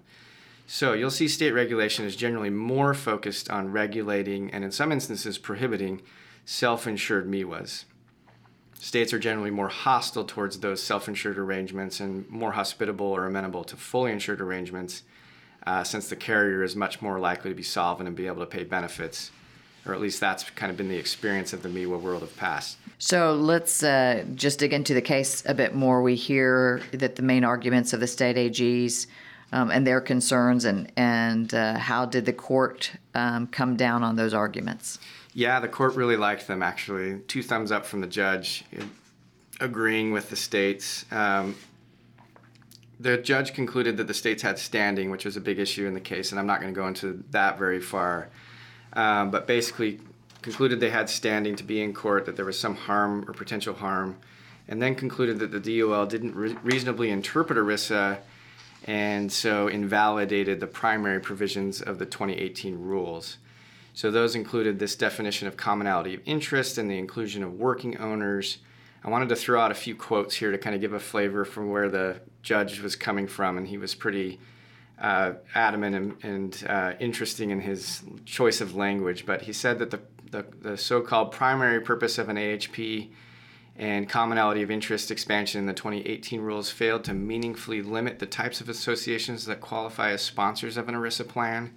So 0.67 0.93
you'll 0.93 1.11
see 1.11 1.27
state 1.27 1.51
regulation 1.51 2.05
is 2.05 2.15
generally 2.15 2.49
more 2.49 2.93
focused 2.93 3.49
on 3.51 3.71
regulating 3.71 4.49
and, 4.51 4.63
in 4.63 4.71
some 4.71 4.91
instances, 4.91 5.37
prohibiting 5.37 6.01
self 6.45 6.87
insured 6.87 7.27
MEWAs. 7.27 7.85
States 8.79 9.13
are 9.13 9.19
generally 9.19 9.49
more 9.49 9.67
hostile 9.67 10.23
towards 10.23 10.59
those 10.59 10.81
self 10.81 11.07
insured 11.07 11.37
arrangements 11.37 11.99
and 11.99 12.29
more 12.29 12.51
hospitable 12.51 13.07
or 13.07 13.25
amenable 13.25 13.63
to 13.63 13.75
fully 13.75 14.11
insured 14.11 14.39
arrangements 14.39 15.03
uh, 15.65 15.83
since 15.83 16.07
the 16.07 16.15
carrier 16.15 16.63
is 16.63 16.75
much 16.75 17.01
more 17.01 17.19
likely 17.19 17.49
to 17.49 17.55
be 17.55 17.63
solvent 17.63 18.07
and 18.07 18.15
be 18.15 18.27
able 18.27 18.41
to 18.41 18.45
pay 18.45 18.63
benefits. 18.63 19.31
Or 19.87 19.93
at 19.93 20.01
least 20.01 20.19
that's 20.19 20.49
kind 20.51 20.71
of 20.71 20.77
been 20.77 20.89
the 20.89 20.97
experience 20.97 21.53
of 21.53 21.61
the 21.61 21.69
MEWA 21.69 21.99
world 21.99 22.23
of 22.23 22.35
past. 22.37 22.77
So 22.97 23.33
let's 23.33 23.83
uh, 23.83 24.25
just 24.33 24.59
dig 24.59 24.73
into 24.73 24.93
the 24.93 25.01
case 25.01 25.43
a 25.45 25.53
bit 25.53 25.75
more. 25.75 26.01
We 26.01 26.15
hear 26.15 26.81
that 26.91 27.15
the 27.15 27.21
main 27.21 27.43
arguments 27.43 27.93
of 27.93 27.99
the 27.99 28.07
state 28.07 28.35
AGs 28.35 29.07
um, 29.51 29.69
and 29.69 29.85
their 29.85 30.01
concerns, 30.01 30.65
and 30.65 30.91
and 30.95 31.53
uh, 31.53 31.77
how 31.77 32.05
did 32.05 32.25
the 32.25 32.33
court 32.33 32.91
um, 33.13 33.47
come 33.47 33.75
down 33.75 34.03
on 34.03 34.15
those 34.15 34.33
arguments? 34.33 34.99
Yeah, 35.37 35.59
the 35.59 35.67
court 35.67 35.95
really 35.95 36.15
liked 36.15 36.47
them 36.47 36.63
actually. 36.63 37.19
Two 37.27 37.43
thumbs 37.43 37.69
up 37.69 37.85
from 37.85 37.99
the 37.99 38.07
judge, 38.07 38.63
agreeing 39.59 40.13
with 40.13 40.29
the 40.29 40.37
states. 40.37 41.05
Um, 41.11 41.55
the 43.01 43.17
judge 43.17 43.53
concluded 43.53 43.97
that 43.97 44.07
the 44.07 44.13
states 44.13 44.41
had 44.41 44.57
standing, 44.57 45.11
which 45.11 45.25
was 45.25 45.35
a 45.35 45.41
big 45.41 45.59
issue 45.59 45.87
in 45.87 45.93
the 45.93 45.99
case, 45.99 46.31
and 46.31 46.39
I'm 46.39 46.47
not 46.47 46.61
going 46.61 46.73
to 46.73 46.79
go 46.79 46.87
into 46.87 47.21
that 47.31 47.59
very 47.59 47.81
far. 47.81 48.29
Um, 48.93 49.29
but 49.29 49.45
basically, 49.45 49.99
concluded 50.41 50.79
they 50.79 50.89
had 50.89 51.09
standing 51.09 51.57
to 51.57 51.65
be 51.65 51.81
in 51.81 51.93
court, 51.93 52.25
that 52.27 52.37
there 52.37 52.45
was 52.45 52.57
some 52.57 52.75
harm 52.75 53.25
or 53.27 53.33
potential 53.33 53.73
harm, 53.73 54.15
and 54.69 54.81
then 54.81 54.95
concluded 54.95 55.39
that 55.39 55.51
the 55.51 55.79
DOL 55.79 56.05
didn't 56.05 56.33
re- 56.33 56.55
reasonably 56.63 57.09
interpret 57.09 57.59
ERISA 57.59 58.19
and 58.85 59.29
so 59.29 59.67
invalidated 59.67 60.61
the 60.61 60.67
primary 60.67 61.19
provisions 61.19 61.81
of 61.81 61.99
the 61.99 62.05
2018 62.05 62.79
rules. 62.79 63.37
So 63.95 64.11
those 64.11 64.35
included 64.35 64.77
this 64.77 64.95
definition 64.97 65.47
of 65.47 65.55
commonality 65.55 66.13
of 66.13 66.21
interest 66.25 66.77
and 66.77 66.91
the 66.91 66.99
inclusion 66.99 67.43
of 67.43 67.53
working 67.53 67.97
owners. 67.97 68.57
I 69.05 69.09
wanted 69.09 69.29
to 69.29 69.37
throw 69.37 69.59
out 69.59 69.71
a 69.71 69.75
few 69.75 69.95
quotes 69.95 70.35
here 70.35 70.51
to 70.51 70.57
kind 70.57 70.75
of 70.75 70.81
give 70.81 70.91
a 70.91 70.99
flavor 70.99 71.45
from 71.45 71.69
where 71.69 71.89
the 71.89 72.19
judge 72.41 72.81
was 72.81 72.97
coming 72.97 73.25
from, 73.25 73.57
and 73.57 73.65
he 73.65 73.77
was 73.77 73.95
pretty 73.95 74.41
uh, 74.99 75.33
adamant 75.53 75.95
and, 75.95 76.23
and 76.23 76.65
uh, 76.67 76.93
interesting 76.99 77.51
in 77.51 77.61
his 77.61 78.03
choice 78.25 78.59
of 78.59 78.75
language. 78.75 79.25
But 79.25 79.43
he 79.43 79.53
said 79.53 79.79
that 79.79 79.91
the, 79.91 80.01
the, 80.29 80.45
the 80.61 80.77
so 80.77 80.99
called 80.99 81.31
primary 81.31 81.79
purpose 81.79 82.17
of 82.17 82.27
an 82.27 82.35
AHP 82.35 83.11
and 83.77 84.09
commonality 84.09 84.61
of 84.61 84.71
interest 84.71 85.09
expansion 85.09 85.59
in 85.59 85.67
the 85.67 85.73
2018 85.73 86.41
rules 86.41 86.69
failed 86.69 87.05
to 87.05 87.13
meaningfully 87.13 87.81
limit 87.81 88.19
the 88.19 88.25
types 88.25 88.59
of 88.59 88.67
associations 88.67 89.45
that 89.45 89.61
qualify 89.61 90.11
as 90.11 90.21
sponsors 90.21 90.75
of 90.75 90.89
an 90.89 90.95
ERISA 90.95 91.25
plan. 91.29 91.73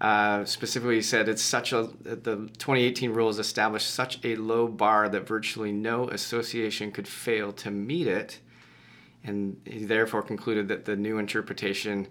Uh, 0.00 0.46
specifically, 0.46 0.96
he 0.96 1.02
said 1.02 1.28
it's 1.28 1.42
such 1.42 1.72
a 1.72 1.90
the 2.02 2.48
2018 2.58 3.12
rules 3.12 3.38
established 3.38 3.90
such 3.90 4.18
a 4.24 4.34
low 4.36 4.66
bar 4.66 5.08
that 5.10 5.26
virtually 5.26 5.72
no 5.72 6.08
association 6.08 6.90
could 6.90 7.06
fail 7.06 7.52
to 7.52 7.70
meet 7.70 8.06
it, 8.06 8.40
and 9.22 9.60
he 9.66 9.84
therefore 9.84 10.22
concluded 10.22 10.68
that 10.68 10.86
the 10.86 10.96
new 10.96 11.18
interpretation 11.18 12.08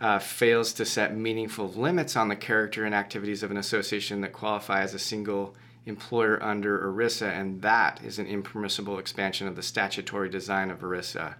uh, 0.00 0.18
fails 0.18 0.72
to 0.72 0.84
set 0.84 1.16
meaningful 1.16 1.68
limits 1.68 2.16
on 2.16 2.28
the 2.28 2.36
character 2.36 2.84
and 2.84 2.94
activities 2.94 3.44
of 3.44 3.50
an 3.52 3.56
association 3.56 4.22
that 4.22 4.32
qualify 4.32 4.82
as 4.82 4.92
a 4.92 4.98
single 4.98 5.54
employer 5.86 6.42
under 6.42 6.80
ERISA, 6.80 7.30
and 7.30 7.62
that 7.62 8.02
is 8.02 8.18
an 8.18 8.26
impermissible 8.26 8.98
expansion 8.98 9.46
of 9.46 9.54
the 9.54 9.62
statutory 9.62 10.28
design 10.28 10.70
of 10.70 10.80
ERISA. 10.80 11.34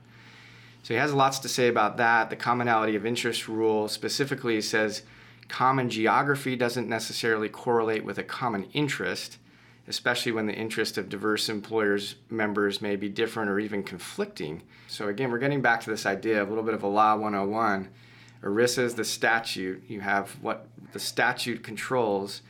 So 0.82 0.94
he 0.94 1.00
has 1.00 1.12
lots 1.12 1.40
to 1.40 1.48
say 1.48 1.68
about 1.68 1.96
that. 1.96 2.30
The 2.30 2.36
commonality 2.36 2.94
of 2.96 3.04
interest 3.04 3.48
rule 3.48 3.88
specifically 3.88 4.60
says 4.60 5.02
common 5.50 5.90
geography 5.90 6.56
doesn't 6.56 6.88
necessarily 6.88 7.48
correlate 7.48 8.04
with 8.04 8.16
a 8.18 8.22
common 8.22 8.64
interest, 8.72 9.38
especially 9.88 10.32
when 10.32 10.46
the 10.46 10.54
interest 10.54 10.96
of 10.96 11.08
diverse 11.08 11.48
employers 11.48 12.14
members 12.30 12.80
may 12.80 12.96
be 12.96 13.08
different 13.08 13.50
or 13.50 13.58
even 13.58 13.82
conflicting. 13.82 14.62
So 14.86 15.08
again, 15.08 15.30
we're 15.30 15.38
getting 15.38 15.60
back 15.60 15.80
to 15.82 15.90
this 15.90 16.06
idea 16.06 16.40
of 16.40 16.48
a 16.48 16.50
little 16.50 16.64
bit 16.64 16.74
of 16.74 16.84
a 16.84 16.88
law 16.88 17.16
101. 17.16 17.88
ERISA 18.42 18.78
is 18.78 18.94
the 18.94 19.04
statute. 19.04 19.82
You 19.88 20.00
have 20.00 20.30
what 20.40 20.68
the 20.92 21.00
statute 21.00 21.62
controls 21.62 22.42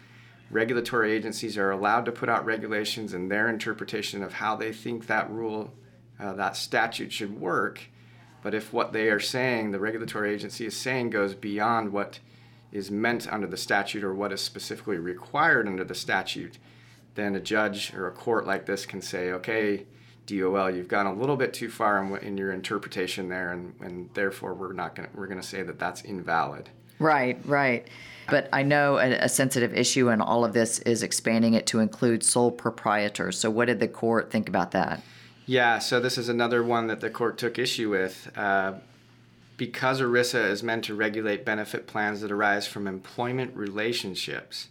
regulatory 0.50 1.12
agencies 1.12 1.57
are 1.57 1.71
allowed 1.71 2.04
to 2.04 2.12
put 2.12 2.28
out 2.28 2.45
regulations 2.45 3.14
and 3.14 3.30
their 3.30 3.49
interpretation 3.49 4.23
of 4.23 4.35
how 4.35 4.57
they 4.57 4.73
think 4.73 5.07
that 5.07 5.30
rule, 5.30 5.73
uh, 6.19 6.33
that 6.35 6.57
statute 6.57 7.12
should 7.12 7.40
work. 7.40 7.80
But 8.42 8.54
if 8.54 8.73
what 8.73 8.92
they 8.92 9.09
are 9.09 9.21
saying, 9.21 9.71
the 9.71 9.78
regulatory 9.78 10.35
agency 10.35 10.66
is 10.66 10.76
saying, 10.76 11.11
goes 11.11 11.35
beyond 11.35 11.92
what 11.92 12.19
is 12.72 12.90
meant 12.90 13.32
under 13.32 13.46
the 13.46 13.56
statute 13.56 14.04
or 14.04 14.14
what 14.14 14.32
is 14.32 14.40
specifically 14.40 14.98
required 14.98 15.66
under 15.66 15.84
the 15.84 15.94
statute, 15.94 16.58
then 17.14 17.34
a 17.34 17.40
judge 17.40 17.92
or 17.94 18.06
a 18.06 18.12
court 18.12 18.46
like 18.46 18.66
this 18.66 18.86
can 18.86 19.02
say, 19.02 19.32
okay, 19.32 19.86
DOL, 20.26 20.70
you've 20.70 20.88
gone 20.88 21.06
a 21.06 21.12
little 21.12 21.36
bit 21.36 21.52
too 21.52 21.68
far 21.68 22.02
in, 22.02 22.16
in 22.24 22.38
your 22.38 22.52
interpretation 22.52 23.28
there, 23.28 23.52
and, 23.52 23.74
and 23.80 24.10
therefore 24.14 24.54
we're 24.54 24.72
not 24.72 24.94
going 24.94 25.08
we're 25.14 25.26
going 25.26 25.40
to 25.40 25.46
say 25.46 25.62
that 25.62 25.78
that's 25.78 26.02
invalid. 26.02 26.70
Right, 26.98 27.38
right. 27.44 27.88
But 28.28 28.48
I 28.52 28.62
know 28.62 28.98
a, 28.98 29.12
a, 29.12 29.28
sensitive 29.28 29.74
issue 29.74 30.10
in 30.10 30.20
all 30.20 30.44
of 30.44 30.52
this 30.52 30.78
is 30.80 31.02
expanding 31.02 31.54
it 31.54 31.66
to 31.68 31.80
include 31.80 32.22
sole 32.22 32.52
proprietors. 32.52 33.38
So, 33.38 33.50
what 33.50 33.64
did 33.64 33.80
the 33.80 33.88
court 33.88 34.30
think 34.30 34.48
about 34.48 34.70
that? 34.72 35.02
Yeah, 35.46 35.80
so 35.80 35.98
this 35.98 36.16
is 36.16 36.28
another 36.28 36.62
one 36.62 36.86
that 36.86 37.00
the 37.00 37.10
court 37.10 37.38
took 37.38 37.58
issue 37.58 37.90
with. 37.90 38.30
Uh, 38.36 38.74
because 39.61 40.00
ERISA 40.00 40.49
is 40.49 40.62
meant 40.62 40.85
to 40.85 40.95
regulate 40.95 41.45
benefit 41.45 41.87
plans 41.87 42.23
that 42.23 42.33
arise 42.33 42.67
from 42.67 42.87
employment 42.87 43.55
relationships, 43.55 44.69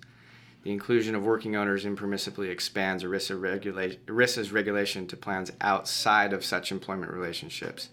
the 0.64 0.72
inclusion 0.72 1.14
of 1.14 1.24
working 1.24 1.56
owners 1.56 1.86
impermissibly 1.86 2.50
expands 2.50 3.04
ERISA 3.04 3.40
regula- 3.40 3.98
ERISA's 4.08 4.52
regulation 4.52 5.06
to 5.06 5.16
plans 5.16 5.52
outside 5.62 6.34
of 6.34 6.44
such 6.44 6.72
employment 6.72 7.14
relationships. 7.14 7.90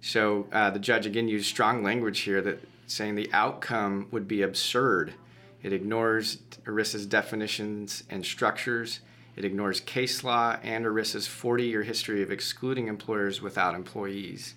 So 0.00 0.48
uh, 0.52 0.70
the 0.70 0.80
judge 0.80 1.06
again 1.06 1.28
used 1.28 1.46
strong 1.46 1.84
language 1.84 2.18
here 2.18 2.42
that 2.42 2.58
saying 2.88 3.14
the 3.14 3.30
outcome 3.32 4.08
would 4.10 4.26
be 4.26 4.42
absurd. 4.42 5.14
It 5.62 5.72
ignores 5.72 6.38
ERISA's 6.64 7.06
definitions 7.06 8.02
and 8.10 8.26
structures. 8.26 8.98
It 9.36 9.44
ignores 9.44 9.78
case 9.78 10.24
law 10.24 10.56
and 10.64 10.86
ERISA's 10.86 11.28
40 11.28 11.66
year 11.66 11.84
history 11.84 12.20
of 12.20 12.32
excluding 12.32 12.88
employers 12.88 13.40
without 13.40 13.76
employees. 13.76 14.56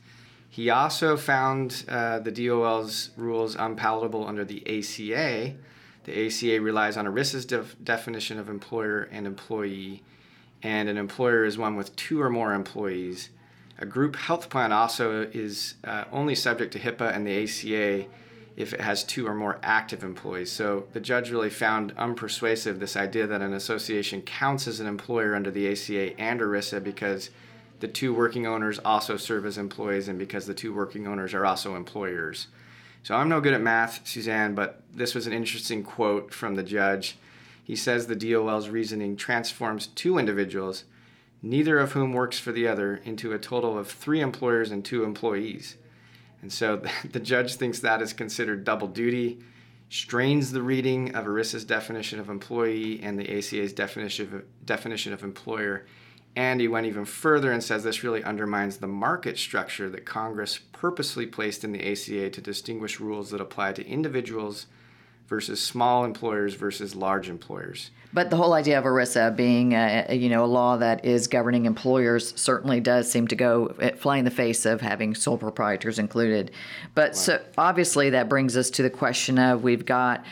He 0.49 0.69
also 0.71 1.15
found 1.15 1.85
uh, 1.87 2.19
the 2.19 2.31
DOL's 2.31 3.11
rules 3.15 3.55
unpalatable 3.55 4.27
under 4.27 4.43
the 4.43 4.61
ACA. 4.65 5.55
The 6.05 6.25
ACA 6.25 6.59
relies 6.59 6.97
on 6.97 7.05
ERISA's 7.05 7.45
def- 7.45 7.75
definition 7.83 8.39
of 8.39 8.49
employer 8.49 9.07
and 9.11 9.27
employee, 9.27 10.01
and 10.63 10.89
an 10.89 10.97
employer 10.97 11.45
is 11.45 11.57
one 11.57 11.75
with 11.75 11.95
two 11.95 12.19
or 12.19 12.29
more 12.31 12.53
employees. 12.53 13.29
A 13.77 13.85
group 13.85 14.15
health 14.15 14.49
plan 14.49 14.71
also 14.73 15.21
is 15.21 15.75
uh, 15.83 16.05
only 16.11 16.35
subject 16.35 16.73
to 16.73 16.79
HIPAA 16.79 17.15
and 17.15 17.25
the 17.25 17.43
ACA 17.43 18.07
if 18.57 18.73
it 18.73 18.81
has 18.81 19.05
two 19.05 19.25
or 19.25 19.33
more 19.33 19.57
active 19.63 20.03
employees. 20.03 20.51
So 20.51 20.87
the 20.91 20.99
judge 20.99 21.31
really 21.31 21.49
found 21.49 21.95
unpersuasive 21.95 22.79
this 22.79 22.97
idea 22.97 23.25
that 23.25 23.41
an 23.41 23.53
association 23.53 24.21
counts 24.21 24.67
as 24.67 24.81
an 24.81 24.87
employer 24.87 25.33
under 25.33 25.49
the 25.49 25.71
ACA 25.71 26.19
and 26.19 26.41
ERISA 26.41 26.83
because 26.83 27.29
the 27.79 27.87
two 27.87 28.13
working 28.13 28.45
owners 28.45 28.79
also 28.79 29.17
serve 29.17 29.45
as 29.45 29.57
employees 29.57 30.07
and 30.07 30.19
because 30.19 30.45
the 30.45 30.53
two 30.53 30.73
working 30.73 31.07
owners 31.07 31.33
are 31.33 31.45
also 31.45 31.75
employers. 31.75 32.47
So 33.03 33.15
I'm 33.15 33.29
no 33.29 33.41
good 33.41 33.53
at 33.53 33.61
math, 33.61 34.07
Suzanne, 34.07 34.55
but 34.55 34.81
this 34.93 35.15
was 35.15 35.27
an 35.27 35.33
interesting 35.33 35.83
quote 35.83 36.33
from 36.33 36.55
the 36.55 36.63
judge. 36.63 37.17
He 37.63 37.75
says 37.75 38.07
the 38.07 38.15
DOL's 38.15 38.69
reasoning 38.69 39.15
transforms 39.15 39.87
two 39.87 40.17
individuals, 40.17 40.83
neither 41.41 41.79
of 41.79 41.93
whom 41.93 42.13
works 42.13 42.39
for 42.39 42.51
the 42.51 42.67
other, 42.67 42.97
into 43.05 43.31
a 43.31 43.39
total 43.39 43.77
of 43.77 43.87
three 43.87 44.21
employers 44.21 44.71
and 44.71 44.83
two 44.83 45.03
employees. 45.03 45.77
And 46.41 46.51
so 46.51 46.81
the 47.11 47.19
judge 47.19 47.55
thinks 47.55 47.79
that 47.79 48.01
is 48.01 48.11
considered 48.11 48.63
double 48.63 48.87
duty, 48.87 49.39
strains 49.89 50.51
the 50.51 50.61
reading 50.61 51.15
of 51.15 51.25
ERISA's 51.25 51.65
definition 51.65 52.19
of 52.19 52.29
employee 52.29 53.01
and 53.01 53.17
the 53.17 53.37
ACA's 53.37 53.73
definition 53.73 54.33
of, 54.33 54.65
definition 54.65 55.13
of 55.13 55.23
employer. 55.23 55.85
And 56.35 56.61
he 56.61 56.67
went 56.67 56.85
even 56.87 57.05
further 57.05 57.51
and 57.51 57.63
says 57.63 57.83
this 57.83 58.03
really 58.03 58.23
undermines 58.23 58.77
the 58.77 58.87
market 58.87 59.37
structure 59.37 59.89
that 59.89 60.05
Congress 60.05 60.59
purposely 60.71 61.25
placed 61.25 61.63
in 61.63 61.71
the 61.71 61.91
ACA 61.91 62.29
to 62.29 62.41
distinguish 62.41 62.99
rules 62.99 63.31
that 63.31 63.41
apply 63.41 63.73
to 63.73 63.85
individuals 63.85 64.67
versus 65.29 65.61
small 65.61 66.05
employers 66.05 66.55
versus 66.55 66.95
large 66.95 67.29
employers. 67.29 67.91
But 68.11 68.31
the 68.31 68.35
whole 68.35 68.53
idea 68.53 68.79
of 68.79 68.85
ERISA 68.85 69.35
being, 69.35 69.73
a, 69.73 70.15
you 70.15 70.29
know, 70.29 70.43
a 70.43 70.47
law 70.47 70.77
that 70.77 71.05
is 71.05 71.27
governing 71.27 71.65
employers 71.65 72.33
certainly 72.35 72.79
does 72.79 73.09
seem 73.09 73.27
to 73.27 73.35
go 73.35 73.67
eh, 73.79 73.91
fly 73.91 74.17
in 74.17 74.25
the 74.25 74.31
face 74.31 74.65
of 74.65 74.81
having 74.81 75.13
sole 75.13 75.37
proprietors 75.37 75.99
included. 75.99 76.49
But 76.95 77.09
right. 77.09 77.15
so 77.15 77.41
obviously 77.59 78.09
that 78.09 78.27
brings 78.27 78.57
us 78.57 78.71
to 78.71 78.83
the 78.83 78.89
question 78.89 79.37
of 79.37 79.61
we've 79.61 79.85
got 79.85 80.25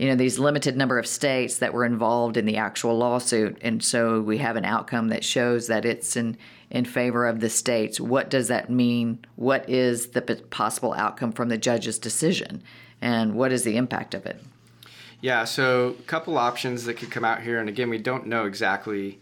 you 0.00 0.08
know 0.08 0.16
these 0.16 0.38
limited 0.38 0.76
number 0.76 0.98
of 0.98 1.06
states 1.06 1.58
that 1.58 1.74
were 1.74 1.84
involved 1.84 2.36
in 2.36 2.46
the 2.46 2.56
actual 2.56 2.96
lawsuit 2.96 3.58
and 3.60 3.84
so 3.84 4.20
we 4.20 4.38
have 4.38 4.56
an 4.56 4.64
outcome 4.64 5.08
that 5.08 5.22
shows 5.22 5.66
that 5.66 5.84
it's 5.84 6.16
in 6.16 6.36
in 6.70 6.84
favor 6.84 7.26
of 7.26 7.40
the 7.40 7.50
states 7.50 8.00
what 8.00 8.30
does 8.30 8.48
that 8.48 8.70
mean 8.70 9.18
what 9.36 9.68
is 9.68 10.08
the 10.08 10.22
possible 10.50 10.94
outcome 10.94 11.32
from 11.32 11.48
the 11.48 11.58
judge's 11.58 11.98
decision 11.98 12.62
and 13.00 13.34
what 13.34 13.52
is 13.52 13.64
the 13.64 13.76
impact 13.76 14.14
of 14.14 14.26
it? 14.26 14.40
Yeah, 15.20 15.44
so 15.44 15.96
a 15.98 16.02
couple 16.02 16.38
options 16.38 16.84
that 16.84 16.94
could 16.94 17.10
come 17.10 17.24
out 17.24 17.42
here, 17.42 17.60
and 17.60 17.68
again, 17.68 17.90
we 17.90 17.98
don't 17.98 18.26
know 18.26 18.46
exactly, 18.46 19.18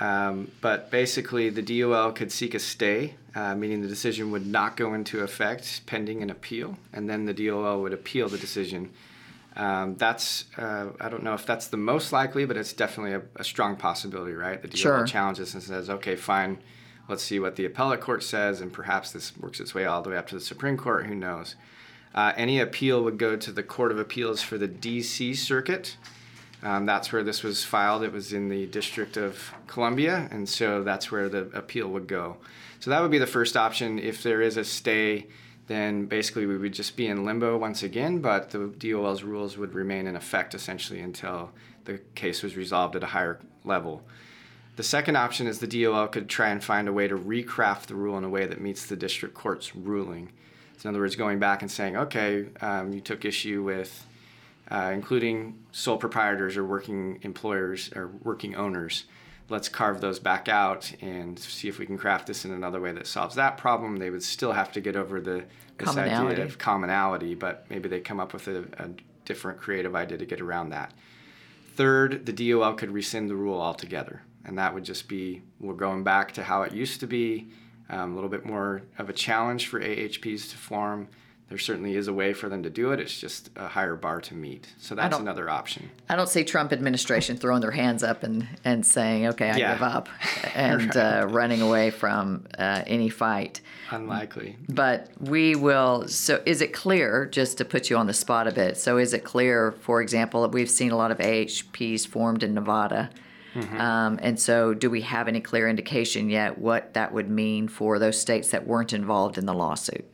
um, 0.00 0.50
but 0.60 0.90
basically 0.90 1.50
the 1.50 1.62
DOL 1.62 2.12
could 2.12 2.30
seek 2.30 2.54
a 2.54 2.58
stay, 2.58 3.14
uh, 3.34 3.54
meaning 3.54 3.82
the 3.82 3.88
decision 3.88 4.30
would 4.30 4.46
not 4.46 4.76
go 4.76 4.94
into 4.94 5.20
effect 5.20 5.84
pending 5.86 6.22
an 6.22 6.30
appeal, 6.30 6.78
and 6.92 7.10
then 7.10 7.26
the 7.26 7.34
DOL 7.34 7.82
would 7.82 7.92
appeal 7.92 8.28
the 8.28 8.38
decision. 8.38 8.90
Um, 9.54 9.96
that's 9.96 10.46
uh, 10.56 10.88
I 11.00 11.08
don't 11.08 11.22
know 11.22 11.34
if 11.34 11.44
that's 11.44 11.68
the 11.68 11.76
most 11.76 12.12
likely, 12.12 12.46
but 12.46 12.56
it's 12.56 12.72
definitely 12.72 13.12
a, 13.12 13.22
a 13.36 13.44
strong 13.44 13.76
possibility, 13.76 14.32
right? 14.32 14.60
The 14.60 14.68
DOL 14.68 14.76
sure. 14.76 15.04
challenges 15.06 15.54
and 15.54 15.62
says, 15.62 15.90
okay, 15.90 16.16
fine, 16.16 16.58
let's 17.08 17.22
see 17.22 17.38
what 17.38 17.56
the 17.56 17.66
appellate 17.66 18.00
court 18.00 18.22
says, 18.22 18.60
and 18.60 18.72
perhaps 18.72 19.12
this 19.12 19.36
works 19.36 19.60
its 19.60 19.74
way 19.74 19.84
all 19.84 20.00
the 20.02 20.10
way 20.10 20.16
up 20.16 20.26
to 20.28 20.34
the 20.34 20.40
Supreme 20.40 20.76
Court. 20.76 21.06
Who 21.06 21.14
knows? 21.14 21.56
Uh, 22.14 22.32
any 22.36 22.60
appeal 22.60 23.02
would 23.04 23.18
go 23.18 23.36
to 23.36 23.52
the 23.52 23.62
Court 23.62 23.90
of 23.90 23.98
Appeals 23.98 24.42
for 24.42 24.58
the 24.58 24.68
D.C. 24.68 25.34
Circuit. 25.34 25.96
Um, 26.62 26.86
that's 26.86 27.12
where 27.12 27.24
this 27.24 27.42
was 27.42 27.64
filed. 27.64 28.04
It 28.04 28.12
was 28.12 28.32
in 28.32 28.48
the 28.48 28.66
District 28.66 29.16
of 29.16 29.52
Columbia, 29.66 30.28
and 30.30 30.48
so 30.48 30.84
that's 30.84 31.10
where 31.10 31.28
the 31.28 31.50
appeal 31.54 31.88
would 31.88 32.06
go. 32.06 32.36
So 32.80 32.90
that 32.90 33.00
would 33.00 33.10
be 33.10 33.18
the 33.18 33.26
first 33.26 33.56
option. 33.56 33.98
If 33.98 34.22
there 34.22 34.42
is 34.42 34.56
a 34.56 34.64
stay, 34.64 35.26
then 35.66 36.06
basically 36.06 36.46
we 36.46 36.58
would 36.58 36.72
just 36.72 36.96
be 36.96 37.06
in 37.06 37.24
limbo 37.24 37.56
once 37.56 37.82
again, 37.82 38.20
but 38.20 38.50
the 38.50 38.66
DOL's 38.78 39.22
rules 39.22 39.56
would 39.56 39.74
remain 39.74 40.06
in 40.06 40.16
effect 40.16 40.54
essentially 40.54 41.00
until 41.00 41.52
the 41.84 41.98
case 42.14 42.42
was 42.42 42.56
resolved 42.56 42.96
at 42.96 43.02
a 43.02 43.06
higher 43.06 43.38
level. 43.64 44.02
The 44.76 44.82
second 44.82 45.16
option 45.16 45.46
is 45.46 45.58
the 45.58 45.66
DOL 45.66 46.08
could 46.08 46.28
try 46.28 46.48
and 46.48 46.62
find 46.62 46.88
a 46.88 46.92
way 46.92 47.06
to 47.06 47.16
recraft 47.16 47.86
the 47.86 47.94
rule 47.94 48.16
in 48.16 48.24
a 48.24 48.28
way 48.28 48.46
that 48.46 48.60
meets 48.60 48.86
the 48.86 48.96
district 48.96 49.34
court's 49.34 49.76
ruling. 49.76 50.32
So, 50.78 50.88
in 50.88 50.94
other 50.94 51.02
words, 51.02 51.14
going 51.14 51.38
back 51.38 51.62
and 51.62 51.70
saying, 51.70 51.96
okay, 51.96 52.46
um, 52.60 52.92
you 52.92 53.00
took 53.00 53.24
issue 53.24 53.62
with 53.62 54.06
uh, 54.70 54.90
including 54.94 55.58
sole 55.72 55.98
proprietors 55.98 56.56
or 56.56 56.64
working 56.64 57.18
employers 57.22 57.90
or 57.94 58.10
working 58.22 58.56
owners. 58.56 59.04
Let's 59.48 59.68
carve 59.68 60.00
those 60.00 60.18
back 60.18 60.48
out 60.48 60.92
and 61.00 61.38
see 61.38 61.68
if 61.68 61.78
we 61.78 61.86
can 61.86 61.98
craft 61.98 62.26
this 62.26 62.44
in 62.44 62.52
another 62.52 62.80
way 62.80 62.92
that 62.92 63.06
solves 63.06 63.34
that 63.34 63.58
problem. 63.58 63.96
They 63.96 64.10
would 64.10 64.22
still 64.22 64.52
have 64.52 64.72
to 64.72 64.80
get 64.80 64.96
over 64.96 65.20
the 65.20 65.44
this 65.78 65.96
idea 65.96 66.44
of 66.44 66.58
commonality, 66.58 67.34
but 67.34 67.66
maybe 67.68 67.88
they 67.88 68.00
come 68.00 68.20
up 68.20 68.32
with 68.32 68.48
a, 68.48 68.64
a 68.78 68.90
different 69.24 69.58
creative 69.58 69.94
idea 69.94 70.18
to 70.18 70.26
get 70.26 70.40
around 70.40 70.70
that. 70.70 70.92
Third, 71.74 72.26
the 72.26 72.32
DOL 72.32 72.74
could 72.74 72.90
rescind 72.90 73.30
the 73.30 73.36
rule 73.36 73.60
altogether, 73.60 74.22
and 74.44 74.58
that 74.58 74.74
would 74.74 74.84
just 74.84 75.08
be 75.08 75.42
we're 75.58 75.74
going 75.74 76.04
back 76.04 76.32
to 76.32 76.42
how 76.42 76.62
it 76.62 76.72
used 76.72 77.00
to 77.00 77.06
be, 77.06 77.48
um, 77.88 78.12
a 78.12 78.14
little 78.14 78.30
bit 78.30 78.44
more 78.44 78.82
of 78.98 79.08
a 79.08 79.12
challenge 79.12 79.66
for 79.66 79.80
AHPs 79.80 80.50
to 80.50 80.56
form 80.56 81.08
there 81.52 81.58
certainly 81.58 81.96
is 81.96 82.08
a 82.08 82.14
way 82.14 82.32
for 82.32 82.48
them 82.48 82.62
to 82.62 82.70
do 82.70 82.92
it. 82.92 82.98
It's 82.98 83.20
just 83.20 83.50
a 83.56 83.68
higher 83.68 83.94
bar 83.94 84.22
to 84.22 84.34
meet. 84.34 84.72
So 84.78 84.94
that's 84.94 85.18
another 85.18 85.50
option. 85.50 85.90
I 86.08 86.16
don't 86.16 86.30
see 86.30 86.44
Trump 86.44 86.72
administration 86.72 87.36
throwing 87.36 87.60
their 87.60 87.72
hands 87.72 88.02
up 88.02 88.22
and, 88.22 88.48
and 88.64 88.86
saying, 88.86 89.26
okay, 89.26 89.50
I 89.50 89.56
yeah. 89.58 89.74
give 89.74 89.82
up 89.82 90.08
and 90.54 90.94
right. 90.94 91.24
uh, 91.24 91.26
running 91.28 91.60
away 91.60 91.90
from 91.90 92.46
uh, 92.56 92.84
any 92.86 93.10
fight. 93.10 93.60
Unlikely. 93.90 94.56
But 94.70 95.10
we 95.20 95.54
will. 95.54 96.08
So 96.08 96.42
is 96.46 96.62
it 96.62 96.72
clear, 96.72 97.26
just 97.26 97.58
to 97.58 97.66
put 97.66 97.90
you 97.90 97.98
on 97.98 98.06
the 98.06 98.14
spot 98.14 98.48
a 98.48 98.52
bit, 98.52 98.78
so 98.78 98.96
is 98.96 99.12
it 99.12 99.22
clear, 99.22 99.72
for 99.72 100.00
example, 100.00 100.40
that 100.40 100.52
we've 100.52 100.70
seen 100.70 100.90
a 100.90 100.96
lot 100.96 101.10
of 101.10 101.18
AHPs 101.18 102.06
formed 102.06 102.42
in 102.42 102.54
Nevada? 102.54 103.10
Mm-hmm. 103.54 103.78
Um, 103.78 104.18
and 104.22 104.40
so, 104.40 104.72
do 104.72 104.88
we 104.88 105.02
have 105.02 105.28
any 105.28 105.42
clear 105.42 105.68
indication 105.68 106.30
yet 106.30 106.56
what 106.56 106.94
that 106.94 107.12
would 107.12 107.28
mean 107.28 107.68
for 107.68 107.98
those 107.98 108.18
states 108.18 108.48
that 108.52 108.66
weren't 108.66 108.94
involved 108.94 109.36
in 109.36 109.44
the 109.44 109.52
lawsuit? 109.52 110.08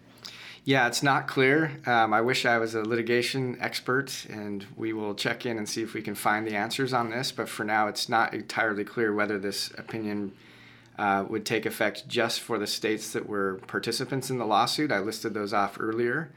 Yeah, 0.69 0.87
it's 0.87 1.03
not 1.03 1.29
clear. 1.29 1.73
Um, 1.87 2.13
I 2.13 2.21
wish 2.21 2.45
I 2.45 2.59
was 2.59 2.75
a 2.75 2.83
litigation 2.83 3.57
expert, 3.59 4.27
and 4.29 4.67
we 4.77 4.93
will 4.93 5.15
check 5.15 5.47
in 5.47 5.57
and 5.57 5.67
see 5.67 5.83
if 5.83 5.95
we 5.95 6.03
can 6.03 6.15
find 6.15 6.47
the 6.47 6.57
answers 6.57 6.93
on 6.93 7.09
this. 7.09 7.33
But 7.33 7.49
for 7.49 7.65
now, 7.65 7.89
it's 7.89 8.07
not 8.07 8.35
entirely 8.35 8.85
clear 8.85 9.15
whether 9.15 9.39
this 9.39 9.71
opinion 9.79 10.35
uh, 10.99 11.25
would 11.27 11.47
take 11.47 11.65
effect 11.65 12.07
just 12.07 12.41
for 12.41 12.59
the 12.59 12.67
states 12.67 13.15
that 13.15 13.27
were 13.27 13.63
participants 13.67 14.29
in 14.29 14.37
the 14.37 14.45
lawsuit. 14.45 14.93
I 14.93 14.99
listed 14.99 15.33
those 15.33 15.55
off 15.55 15.79
earlier, 15.81 16.33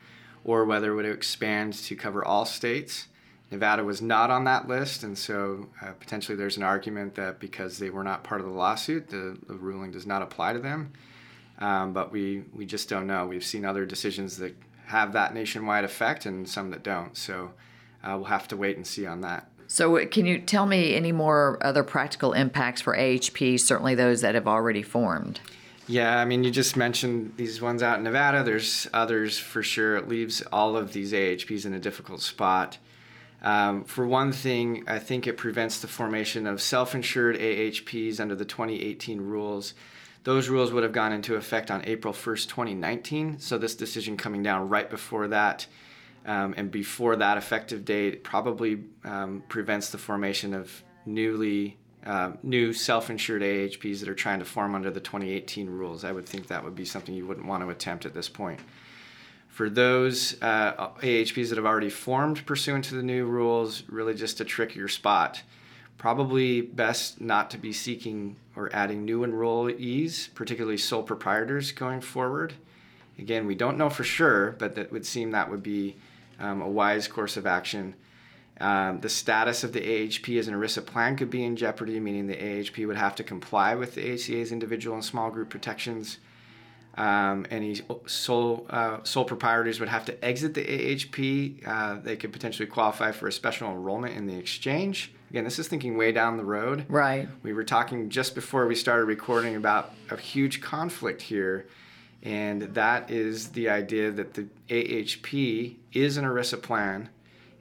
or 0.45 0.63
whether 0.63 0.93
it 0.93 0.95
would 0.95 1.05
expand 1.05 1.73
to 1.73 1.95
cover 1.97 2.23
all 2.23 2.45
states. 2.45 3.09
Nevada 3.51 3.83
was 3.83 4.01
not 4.01 4.29
on 4.29 4.45
that 4.45 4.65
list, 4.65 5.03
and 5.03 5.17
so 5.17 5.67
uh, 5.81 5.91
potentially 5.99 6.37
there's 6.37 6.55
an 6.55 6.63
argument 6.63 7.15
that 7.15 7.41
because 7.41 7.79
they 7.79 7.89
were 7.89 8.05
not 8.05 8.23
part 8.23 8.39
of 8.39 8.47
the 8.47 8.53
lawsuit, 8.53 9.09
the, 9.09 9.37
the 9.49 9.55
ruling 9.55 9.91
does 9.91 10.07
not 10.07 10.21
apply 10.21 10.53
to 10.53 10.59
them 10.59 10.93
um, 11.61 11.93
but 11.93 12.11
we, 12.11 12.43
we 12.53 12.65
just 12.65 12.89
don't 12.89 13.07
know. 13.07 13.25
We've 13.27 13.45
seen 13.45 13.63
other 13.63 13.85
decisions 13.85 14.37
that 14.37 14.55
have 14.87 15.13
that 15.13 15.33
nationwide 15.33 15.85
effect 15.85 16.25
and 16.25 16.49
some 16.49 16.71
that 16.71 16.83
don't. 16.83 17.15
So 17.15 17.51
uh, 18.03 18.15
we'll 18.15 18.25
have 18.25 18.47
to 18.49 18.57
wait 18.57 18.75
and 18.75 18.85
see 18.85 19.05
on 19.05 19.21
that. 19.21 19.47
So, 19.67 20.05
can 20.07 20.25
you 20.25 20.39
tell 20.39 20.65
me 20.65 20.95
any 20.95 21.13
more 21.13 21.57
other 21.61 21.81
practical 21.81 22.33
impacts 22.33 22.81
for 22.81 22.93
AHP, 22.93 23.57
certainly 23.57 23.95
those 23.95 24.19
that 24.19 24.35
have 24.35 24.45
already 24.45 24.83
formed? 24.83 25.39
Yeah, 25.87 26.19
I 26.19 26.25
mean, 26.25 26.43
you 26.43 26.51
just 26.51 26.75
mentioned 26.75 27.35
these 27.37 27.61
ones 27.61 27.81
out 27.81 27.97
in 27.97 28.03
Nevada. 28.03 28.43
There's 28.43 28.89
others 28.93 29.39
for 29.39 29.63
sure. 29.63 29.95
It 29.95 30.09
leaves 30.09 30.41
all 30.51 30.75
of 30.75 30.91
these 30.91 31.13
AHPs 31.13 31.65
in 31.65 31.73
a 31.73 31.79
difficult 31.79 32.19
spot. 32.21 32.79
Um, 33.41 33.85
for 33.85 34.05
one 34.05 34.33
thing, 34.33 34.83
I 34.87 34.99
think 34.99 35.25
it 35.25 35.37
prevents 35.37 35.79
the 35.79 35.87
formation 35.87 36.47
of 36.47 36.61
self 36.61 36.93
insured 36.93 37.37
AHPs 37.37 38.19
under 38.19 38.35
the 38.35 38.45
2018 38.45 39.21
rules 39.21 39.73
those 40.23 40.49
rules 40.49 40.71
would 40.71 40.83
have 40.83 40.91
gone 40.91 41.13
into 41.13 41.35
effect 41.35 41.71
on 41.71 41.83
April 41.85 42.13
1st, 42.13 42.47
2019. 42.47 43.39
So 43.39 43.57
this 43.57 43.75
decision 43.75 44.17
coming 44.17 44.43
down 44.43 44.69
right 44.69 44.89
before 44.89 45.27
that 45.29 45.65
um, 46.25 46.53
and 46.57 46.69
before 46.69 47.15
that 47.15 47.37
effective 47.37 47.85
date 47.85 48.23
probably 48.23 48.83
um, 49.03 49.43
prevents 49.49 49.89
the 49.89 49.97
formation 49.97 50.53
of 50.53 50.83
newly 51.05 51.77
uh, 52.05 52.31
new 52.43 52.73
self-insured 52.73 53.41
AHPs 53.41 53.99
that 53.99 54.09
are 54.09 54.15
trying 54.15 54.39
to 54.39 54.45
form 54.45 54.75
under 54.75 54.89
the 54.89 54.99
2018 54.99 55.69
rules. 55.69 56.03
I 56.03 56.11
would 56.11 56.25
think 56.25 56.47
that 56.47 56.63
would 56.63 56.75
be 56.75 56.85
something 56.85 57.13
you 57.13 57.27
wouldn't 57.27 57.45
want 57.45 57.63
to 57.63 57.69
attempt 57.69 58.05
at 58.05 58.13
this 58.13 58.29
point. 58.29 58.59
For 59.47 59.69
those 59.69 60.41
uh, 60.41 60.89
AHPs 60.99 61.49
that 61.49 61.57
have 61.57 61.65
already 61.65 61.89
formed 61.89 62.45
pursuant 62.45 62.85
to 62.85 62.95
the 62.95 63.03
new 63.03 63.25
rules, 63.25 63.83
really 63.87 64.13
just 64.13 64.39
a 64.39 64.45
trickier 64.45 64.87
spot 64.87 65.43
probably 66.01 66.61
best 66.61 67.21
not 67.21 67.51
to 67.51 67.59
be 67.59 67.71
seeking 67.71 68.35
or 68.55 68.73
adding 68.73 69.05
new 69.05 69.19
enrollees, 69.19 70.33
particularly 70.33 70.75
sole 70.75 71.03
proprietors 71.03 71.71
going 71.71 72.01
forward. 72.01 72.55
Again, 73.19 73.45
we 73.45 73.53
don't 73.53 73.77
know 73.77 73.87
for 73.87 74.03
sure, 74.03 74.55
but 74.57 74.73
that 74.73 74.91
would 74.91 75.05
seem 75.05 75.29
that 75.29 75.51
would 75.51 75.61
be 75.61 75.95
um, 76.39 76.59
a 76.63 76.67
wise 76.67 77.07
course 77.07 77.37
of 77.37 77.45
action. 77.45 77.93
Um, 78.59 78.99
the 79.01 79.09
status 79.09 79.63
of 79.63 79.73
the 79.73 79.79
AHP 79.79 80.39
as 80.39 80.47
an 80.47 80.55
ERISA 80.55 80.87
plan 80.87 81.15
could 81.15 81.29
be 81.29 81.43
in 81.43 81.55
jeopardy, 81.55 81.99
meaning 81.99 82.25
the 82.25 82.35
AHP 82.35 82.87
would 82.87 82.97
have 82.97 83.13
to 83.17 83.23
comply 83.23 83.75
with 83.75 83.93
the 83.93 84.01
ACA's 84.01 84.51
individual 84.51 84.95
and 84.95 85.05
small 85.05 85.29
group 85.29 85.51
protections. 85.51 86.17
Um, 86.97 87.45
any 87.51 87.79
sole 88.07 88.65
uh, 88.71 89.03
sole 89.03 89.25
proprietors 89.25 89.79
would 89.79 89.89
have 89.89 90.05
to 90.05 90.25
exit 90.25 90.55
the 90.55 90.65
AHP. 90.65 91.67
Uh, 91.67 91.99
they 92.01 92.15
could 92.15 92.33
potentially 92.33 92.67
qualify 92.67 93.11
for 93.11 93.27
a 93.27 93.31
special 93.31 93.69
enrollment 93.69 94.17
in 94.17 94.25
the 94.25 94.35
exchange. 94.35 95.13
Again, 95.31 95.45
this 95.45 95.59
is 95.59 95.69
thinking 95.69 95.95
way 95.95 96.11
down 96.11 96.35
the 96.35 96.43
road. 96.43 96.85
Right. 96.89 97.29
We 97.41 97.53
were 97.53 97.63
talking 97.63 98.09
just 98.09 98.35
before 98.35 98.67
we 98.67 98.75
started 98.75 99.05
recording 99.05 99.55
about 99.55 99.93
a 100.09 100.17
huge 100.17 100.59
conflict 100.59 101.21
here, 101.21 101.67
and 102.21 102.63
that 102.63 103.09
is 103.09 103.47
the 103.51 103.69
idea 103.69 104.11
that 104.11 104.33
the 104.33 104.47
AHP 104.67 105.77
is 105.93 106.17
an 106.17 106.25
ERISA 106.25 106.61
plan 106.61 107.07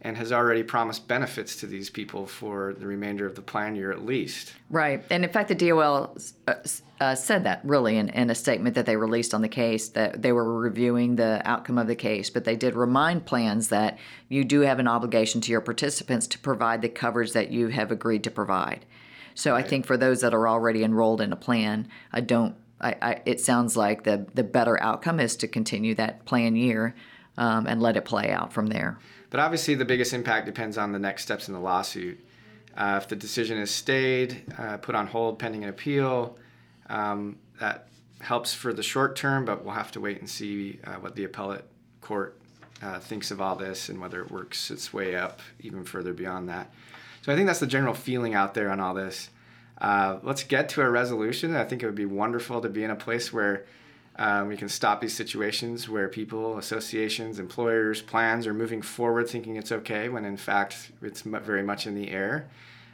and 0.03 0.17
has 0.17 0.33
already 0.33 0.63
promised 0.63 1.07
benefits 1.07 1.57
to 1.57 1.67
these 1.67 1.91
people 1.91 2.27
for 2.27 2.75
the 2.75 2.87
remainder 2.87 3.27
of 3.27 3.35
the 3.35 3.43
plan 3.43 3.77
year 3.77 3.93
at 3.93 4.05
least. 4.05 4.55
Right. 4.71 5.05
And 5.11 5.25
in 5.25 5.31
fact, 5.31 5.49
the 5.49 5.55
DOL 5.55 6.17
uh, 6.49 6.55
uh, 7.01 7.15
said 7.15 7.45
that 7.45 7.61
really 7.65 7.99
in, 7.99 8.09
in, 8.11 8.31
a 8.31 8.35
statement 8.35 8.75
that 8.77 8.87
they 8.87 8.97
released 8.97 9.35
on 9.35 9.43
the 9.43 9.49
case 9.49 9.89
that 9.91 10.23
they 10.23 10.33
were 10.33 10.59
reviewing 10.59 11.17
the 11.17 11.43
outcome 11.45 11.77
of 11.77 11.87
the 11.87 11.95
case, 11.95 12.31
but 12.31 12.45
they 12.45 12.57
did 12.57 12.75
remind 12.75 13.27
plans 13.27 13.69
that 13.69 13.99
you 14.29 14.45
do 14.45 14.61
have 14.61 14.79
an 14.79 14.89
obligation 14.89 15.41
to 15.43 15.53
your 15.53 15.61
participants 15.61 16.27
to 16.29 16.39
provide 16.39 16.81
the 16.81 16.89
coverage 16.89 17.33
that 17.33 17.51
you 17.51 17.69
have 17.69 17.93
agreed 17.93 18.25
to 18.25 18.31
provide. 18.31 18.87
So 19.35 19.53
right. 19.53 19.65
I 19.65 19.69
think 19.69 19.87
for 19.87 19.97
those 19.97 20.23
that 20.23 20.35
are 20.35 20.49
already 20.49 20.83
enrolled 20.83 21.21
in 21.21 21.33
a 21.33 21.37
plan, 21.37 21.89
I 22.13 22.21
don't. 22.21 22.55
I, 22.83 22.97
I, 23.03 23.23
it 23.27 23.41
sounds 23.41 23.77
like 23.77 24.05
the 24.05 24.27
the 24.33 24.43
better 24.43 24.83
outcome 24.83 25.21
is 25.21 25.37
to 25.37 25.49
continue 25.49 25.95
that 25.97 26.25
plan 26.25 26.57
year 26.57 26.95
um, 27.37 27.67
and 27.67 27.83
let 27.83 27.97
it 27.97 28.07
play 28.07 28.31
out 28.31 28.53
from 28.53 28.69
there. 28.69 28.99
But 29.31 29.41
obviously, 29.41 29.75
the 29.75 29.85
biggest 29.85 30.13
impact 30.13 30.47
depends 30.47 30.77
on 30.77 30.93
the 30.93 30.99
next 30.99 31.23
steps 31.23 31.49
in 31.49 31.55
the 31.55 31.61
lawsuit. 31.61 32.25
Uh, 32.77 32.99
if 33.01 33.09
the 33.09 33.17
decision 33.17 33.59
is 33.59 33.71
stayed, 33.71 34.43
uh, 34.59 34.77
put 34.77 34.95
on 34.95 35.07
hold 35.07 35.39
pending 35.39 35.63
an 35.65 35.71
appeal, 35.71 36.37
um, 36.89 37.39
that 37.61 37.89
helps 38.21 38.53
for 38.53 38.73
the 38.73 38.83
short 38.83 39.17
term, 39.17 39.45
but 39.45 39.65
we'll 39.65 39.75
have 39.75 39.93
to 39.93 40.01
wait 40.01 40.19
and 40.19 40.29
see 40.29 40.79
uh, 40.85 40.95
what 40.95 41.17
the 41.17 41.25
appellate 41.25 41.65
court 42.01 42.39
uh, 42.83 42.99
thinks 42.99 43.31
of 43.31 43.41
all 43.41 43.57
this 43.57 43.89
and 43.89 44.01
whether 44.01 44.21
it 44.21 44.31
works 44.31 44.71
its 44.71 44.93
way 44.93 45.17
up 45.17 45.41
even 45.61 45.85
further 45.85 46.13
beyond 46.13 46.49
that. 46.49 46.73
So 47.23 47.33
I 47.33 47.37
think 47.37 47.47
that's 47.47 47.61
the 47.61 47.67
general 47.67 47.95
feeling 47.95 48.35
out 48.35 48.55
there 48.55 48.71
on 48.71 48.81
all 48.81 48.95
this. 48.95 49.31
Uh, 49.79 50.19
let's 50.23 50.43
get 50.45 50.69
to 50.71 50.83
a 50.83 50.91
resolution. 50.91 51.55
I 51.57 51.65
think 51.65 51.83
it 51.83 51.87
would 51.87 51.95
be 51.95 52.07
wonderful 52.07 52.61
to 52.61 52.69
be 52.69 52.85
in 52.85 52.91
a 52.91 52.97
place 52.97 53.33
where 53.33 53.67
um, 54.17 54.49
we 54.49 54.57
can 54.57 54.69
stop 54.69 55.01
these 55.01 55.15
situations 55.15 55.89
where 55.89 56.09
people, 56.09 56.59
associations, 56.59 57.39
employers, 57.39 58.03
plans 58.03 58.47
are 58.47 58.55
moving 58.55 58.83
forward 58.83 59.29
thinking 59.29 59.57
it's 59.57 59.73
okay 59.73 60.09
when 60.09 60.25
in 60.25 60.37
fact 60.37 60.91
it's 61.01 61.23
very 61.23 61.63
much 61.63 61.87
in 61.87 61.95
the 61.95 62.11
air. 62.11 62.49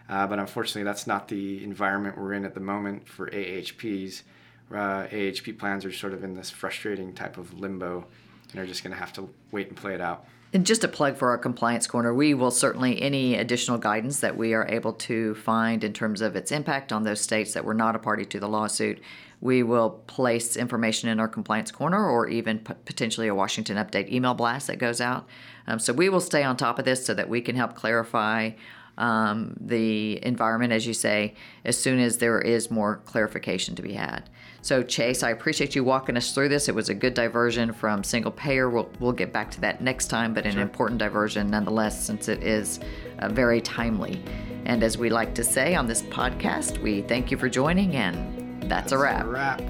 Uh, 0.09 0.27
but 0.27 0.39
unfortunately, 0.39 0.85
that's 0.85 1.07
not 1.07 1.29
the 1.29 1.65
environment 1.65 2.17
we're 2.17 2.33
in 2.33 2.45
at 2.45 2.55
the 2.55 2.61
moment 2.61 3.09
for 3.09 3.29
AHPs. 3.31 4.23
Uh, 4.71 5.07
AHP 5.07 5.59
plans 5.59 5.85
are 5.85 5.93
sort 5.93 6.13
of 6.13 6.23
in 6.23 6.35
this 6.35 6.51
frustrating 6.51 7.13
type 7.13 7.39
of 7.39 7.59
limbo 7.59 8.07
and 8.53 8.61
are 8.61 8.67
just 8.67 8.85
going 8.85 8.93
to 8.93 8.99
have 8.99 9.13
to 9.15 9.29
wait 9.51 9.69
and 9.69 9.77
play 9.77 9.95
it 9.95 10.01
out. 10.01 10.25
And 10.53 10.65
just 10.65 10.85
a 10.85 10.89
plug 10.89 11.17
for 11.17 11.31
our 11.31 11.39
compliance 11.39 11.87
corner, 11.89 12.15
we 12.15 12.33
will 12.35 12.53
certainly 12.53 13.03
any 13.03 13.35
additional 13.35 13.79
guidance 13.79 14.21
that 14.21 14.37
we 14.37 14.55
are 14.55 14.67
able 14.69 14.93
to 14.93 15.35
find 15.35 15.83
in 15.83 15.93
terms 15.93 16.21
of 16.21 16.37
its 16.37 16.53
impact 16.53 16.93
on 16.93 17.03
those 17.03 17.21
states 17.21 17.53
that 17.55 17.65
were 17.65 17.75
not 17.75 17.97
a 17.97 17.99
party 17.99 18.25
to 18.27 18.39
the 18.39 18.49
lawsuit 18.49 19.01
we 19.41 19.63
will 19.63 19.91
place 20.07 20.57
information 20.57 21.09
in 21.09 21.21
our 21.21 21.29
compliance 21.29 21.71
corner 21.71 22.09
or 22.09 22.29
even 22.29 22.59
p- 22.59 22.75
potentially 22.85 23.29
a 23.29 23.35
Washington 23.35 23.77
Update 23.77 24.11
email 24.11 24.35
blast 24.35 24.67
that 24.69 24.79
goes 24.79 25.01
out. 25.01 25.27
Um, 25.67 25.79
so 25.79 25.93
we 25.93 26.09
will 26.09 26.21
stay 26.21 26.43
on 26.43 26.57
top 26.57 26.79
of 26.79 26.85
this 26.85 27.05
so 27.05 27.15
that 27.15 27.29
we 27.29 27.41
can 27.41 27.57
help 27.57 27.75
clarify 27.75 28.53
um, 28.99 29.55
the 29.61 30.25
environment, 30.25 30.73
as 30.73 30.87
you 30.87 30.95
say, 30.95 31.35
as 31.65 31.79
soon 31.79 31.99
as 31.99 32.19
there 32.19 32.41
is 32.41 32.71
more 32.71 33.03
clarification 33.05 33.75
to 33.75 33.83
be 33.83 33.93
had. 33.93 34.31
So, 34.63 34.83
Chase, 34.83 35.23
I 35.23 35.31
appreciate 35.31 35.77
you 35.77 35.85
walking 35.85 36.17
us 36.17 36.33
through 36.33 36.49
this. 36.49 36.69
It 36.69 36.75
was 36.75 36.89
a 36.89 36.95
good 36.95 37.15
diversion 37.15 37.73
from 37.73 38.03
single 38.03 38.33
payer. 38.33 38.69
We'll, 38.71 38.91
we'll 38.99 39.13
get 39.13 39.33
back 39.33 39.51
to 39.53 39.61
that 39.61 39.81
next 39.81 40.09
time, 40.09 40.35
but 40.35 40.47
an 40.47 40.53
sure. 40.55 40.63
important 40.63 40.99
diversion 40.99 41.51
nonetheless, 41.51 42.05
since 42.05 42.29
it 42.29 42.43
is 42.43 42.81
uh, 43.19 43.29
very 43.29 43.61
timely. 43.61 44.23
And 44.65 44.83
as 44.83 44.99
we 44.99 45.11
like 45.11 45.35
to 45.37 45.45
say 45.45 45.75
on 45.75 45.87
this 45.87 46.03
podcast, 46.03 46.79
we 46.79 47.03
thank 47.03 47.31
you 47.31 47.37
for 47.37 47.49
joining, 47.49 47.95
and 47.95 48.46
that's, 48.69 48.91
that's 48.91 48.93
a 48.93 48.99
wrap. 48.99 49.25
A 49.25 49.29
wrap. 49.29 49.63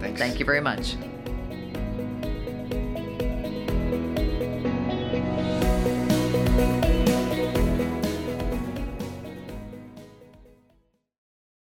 Thanks. 0.00 0.18
Thank 0.18 0.38
you 0.38 0.44
very 0.46 0.60
much. 0.60 0.96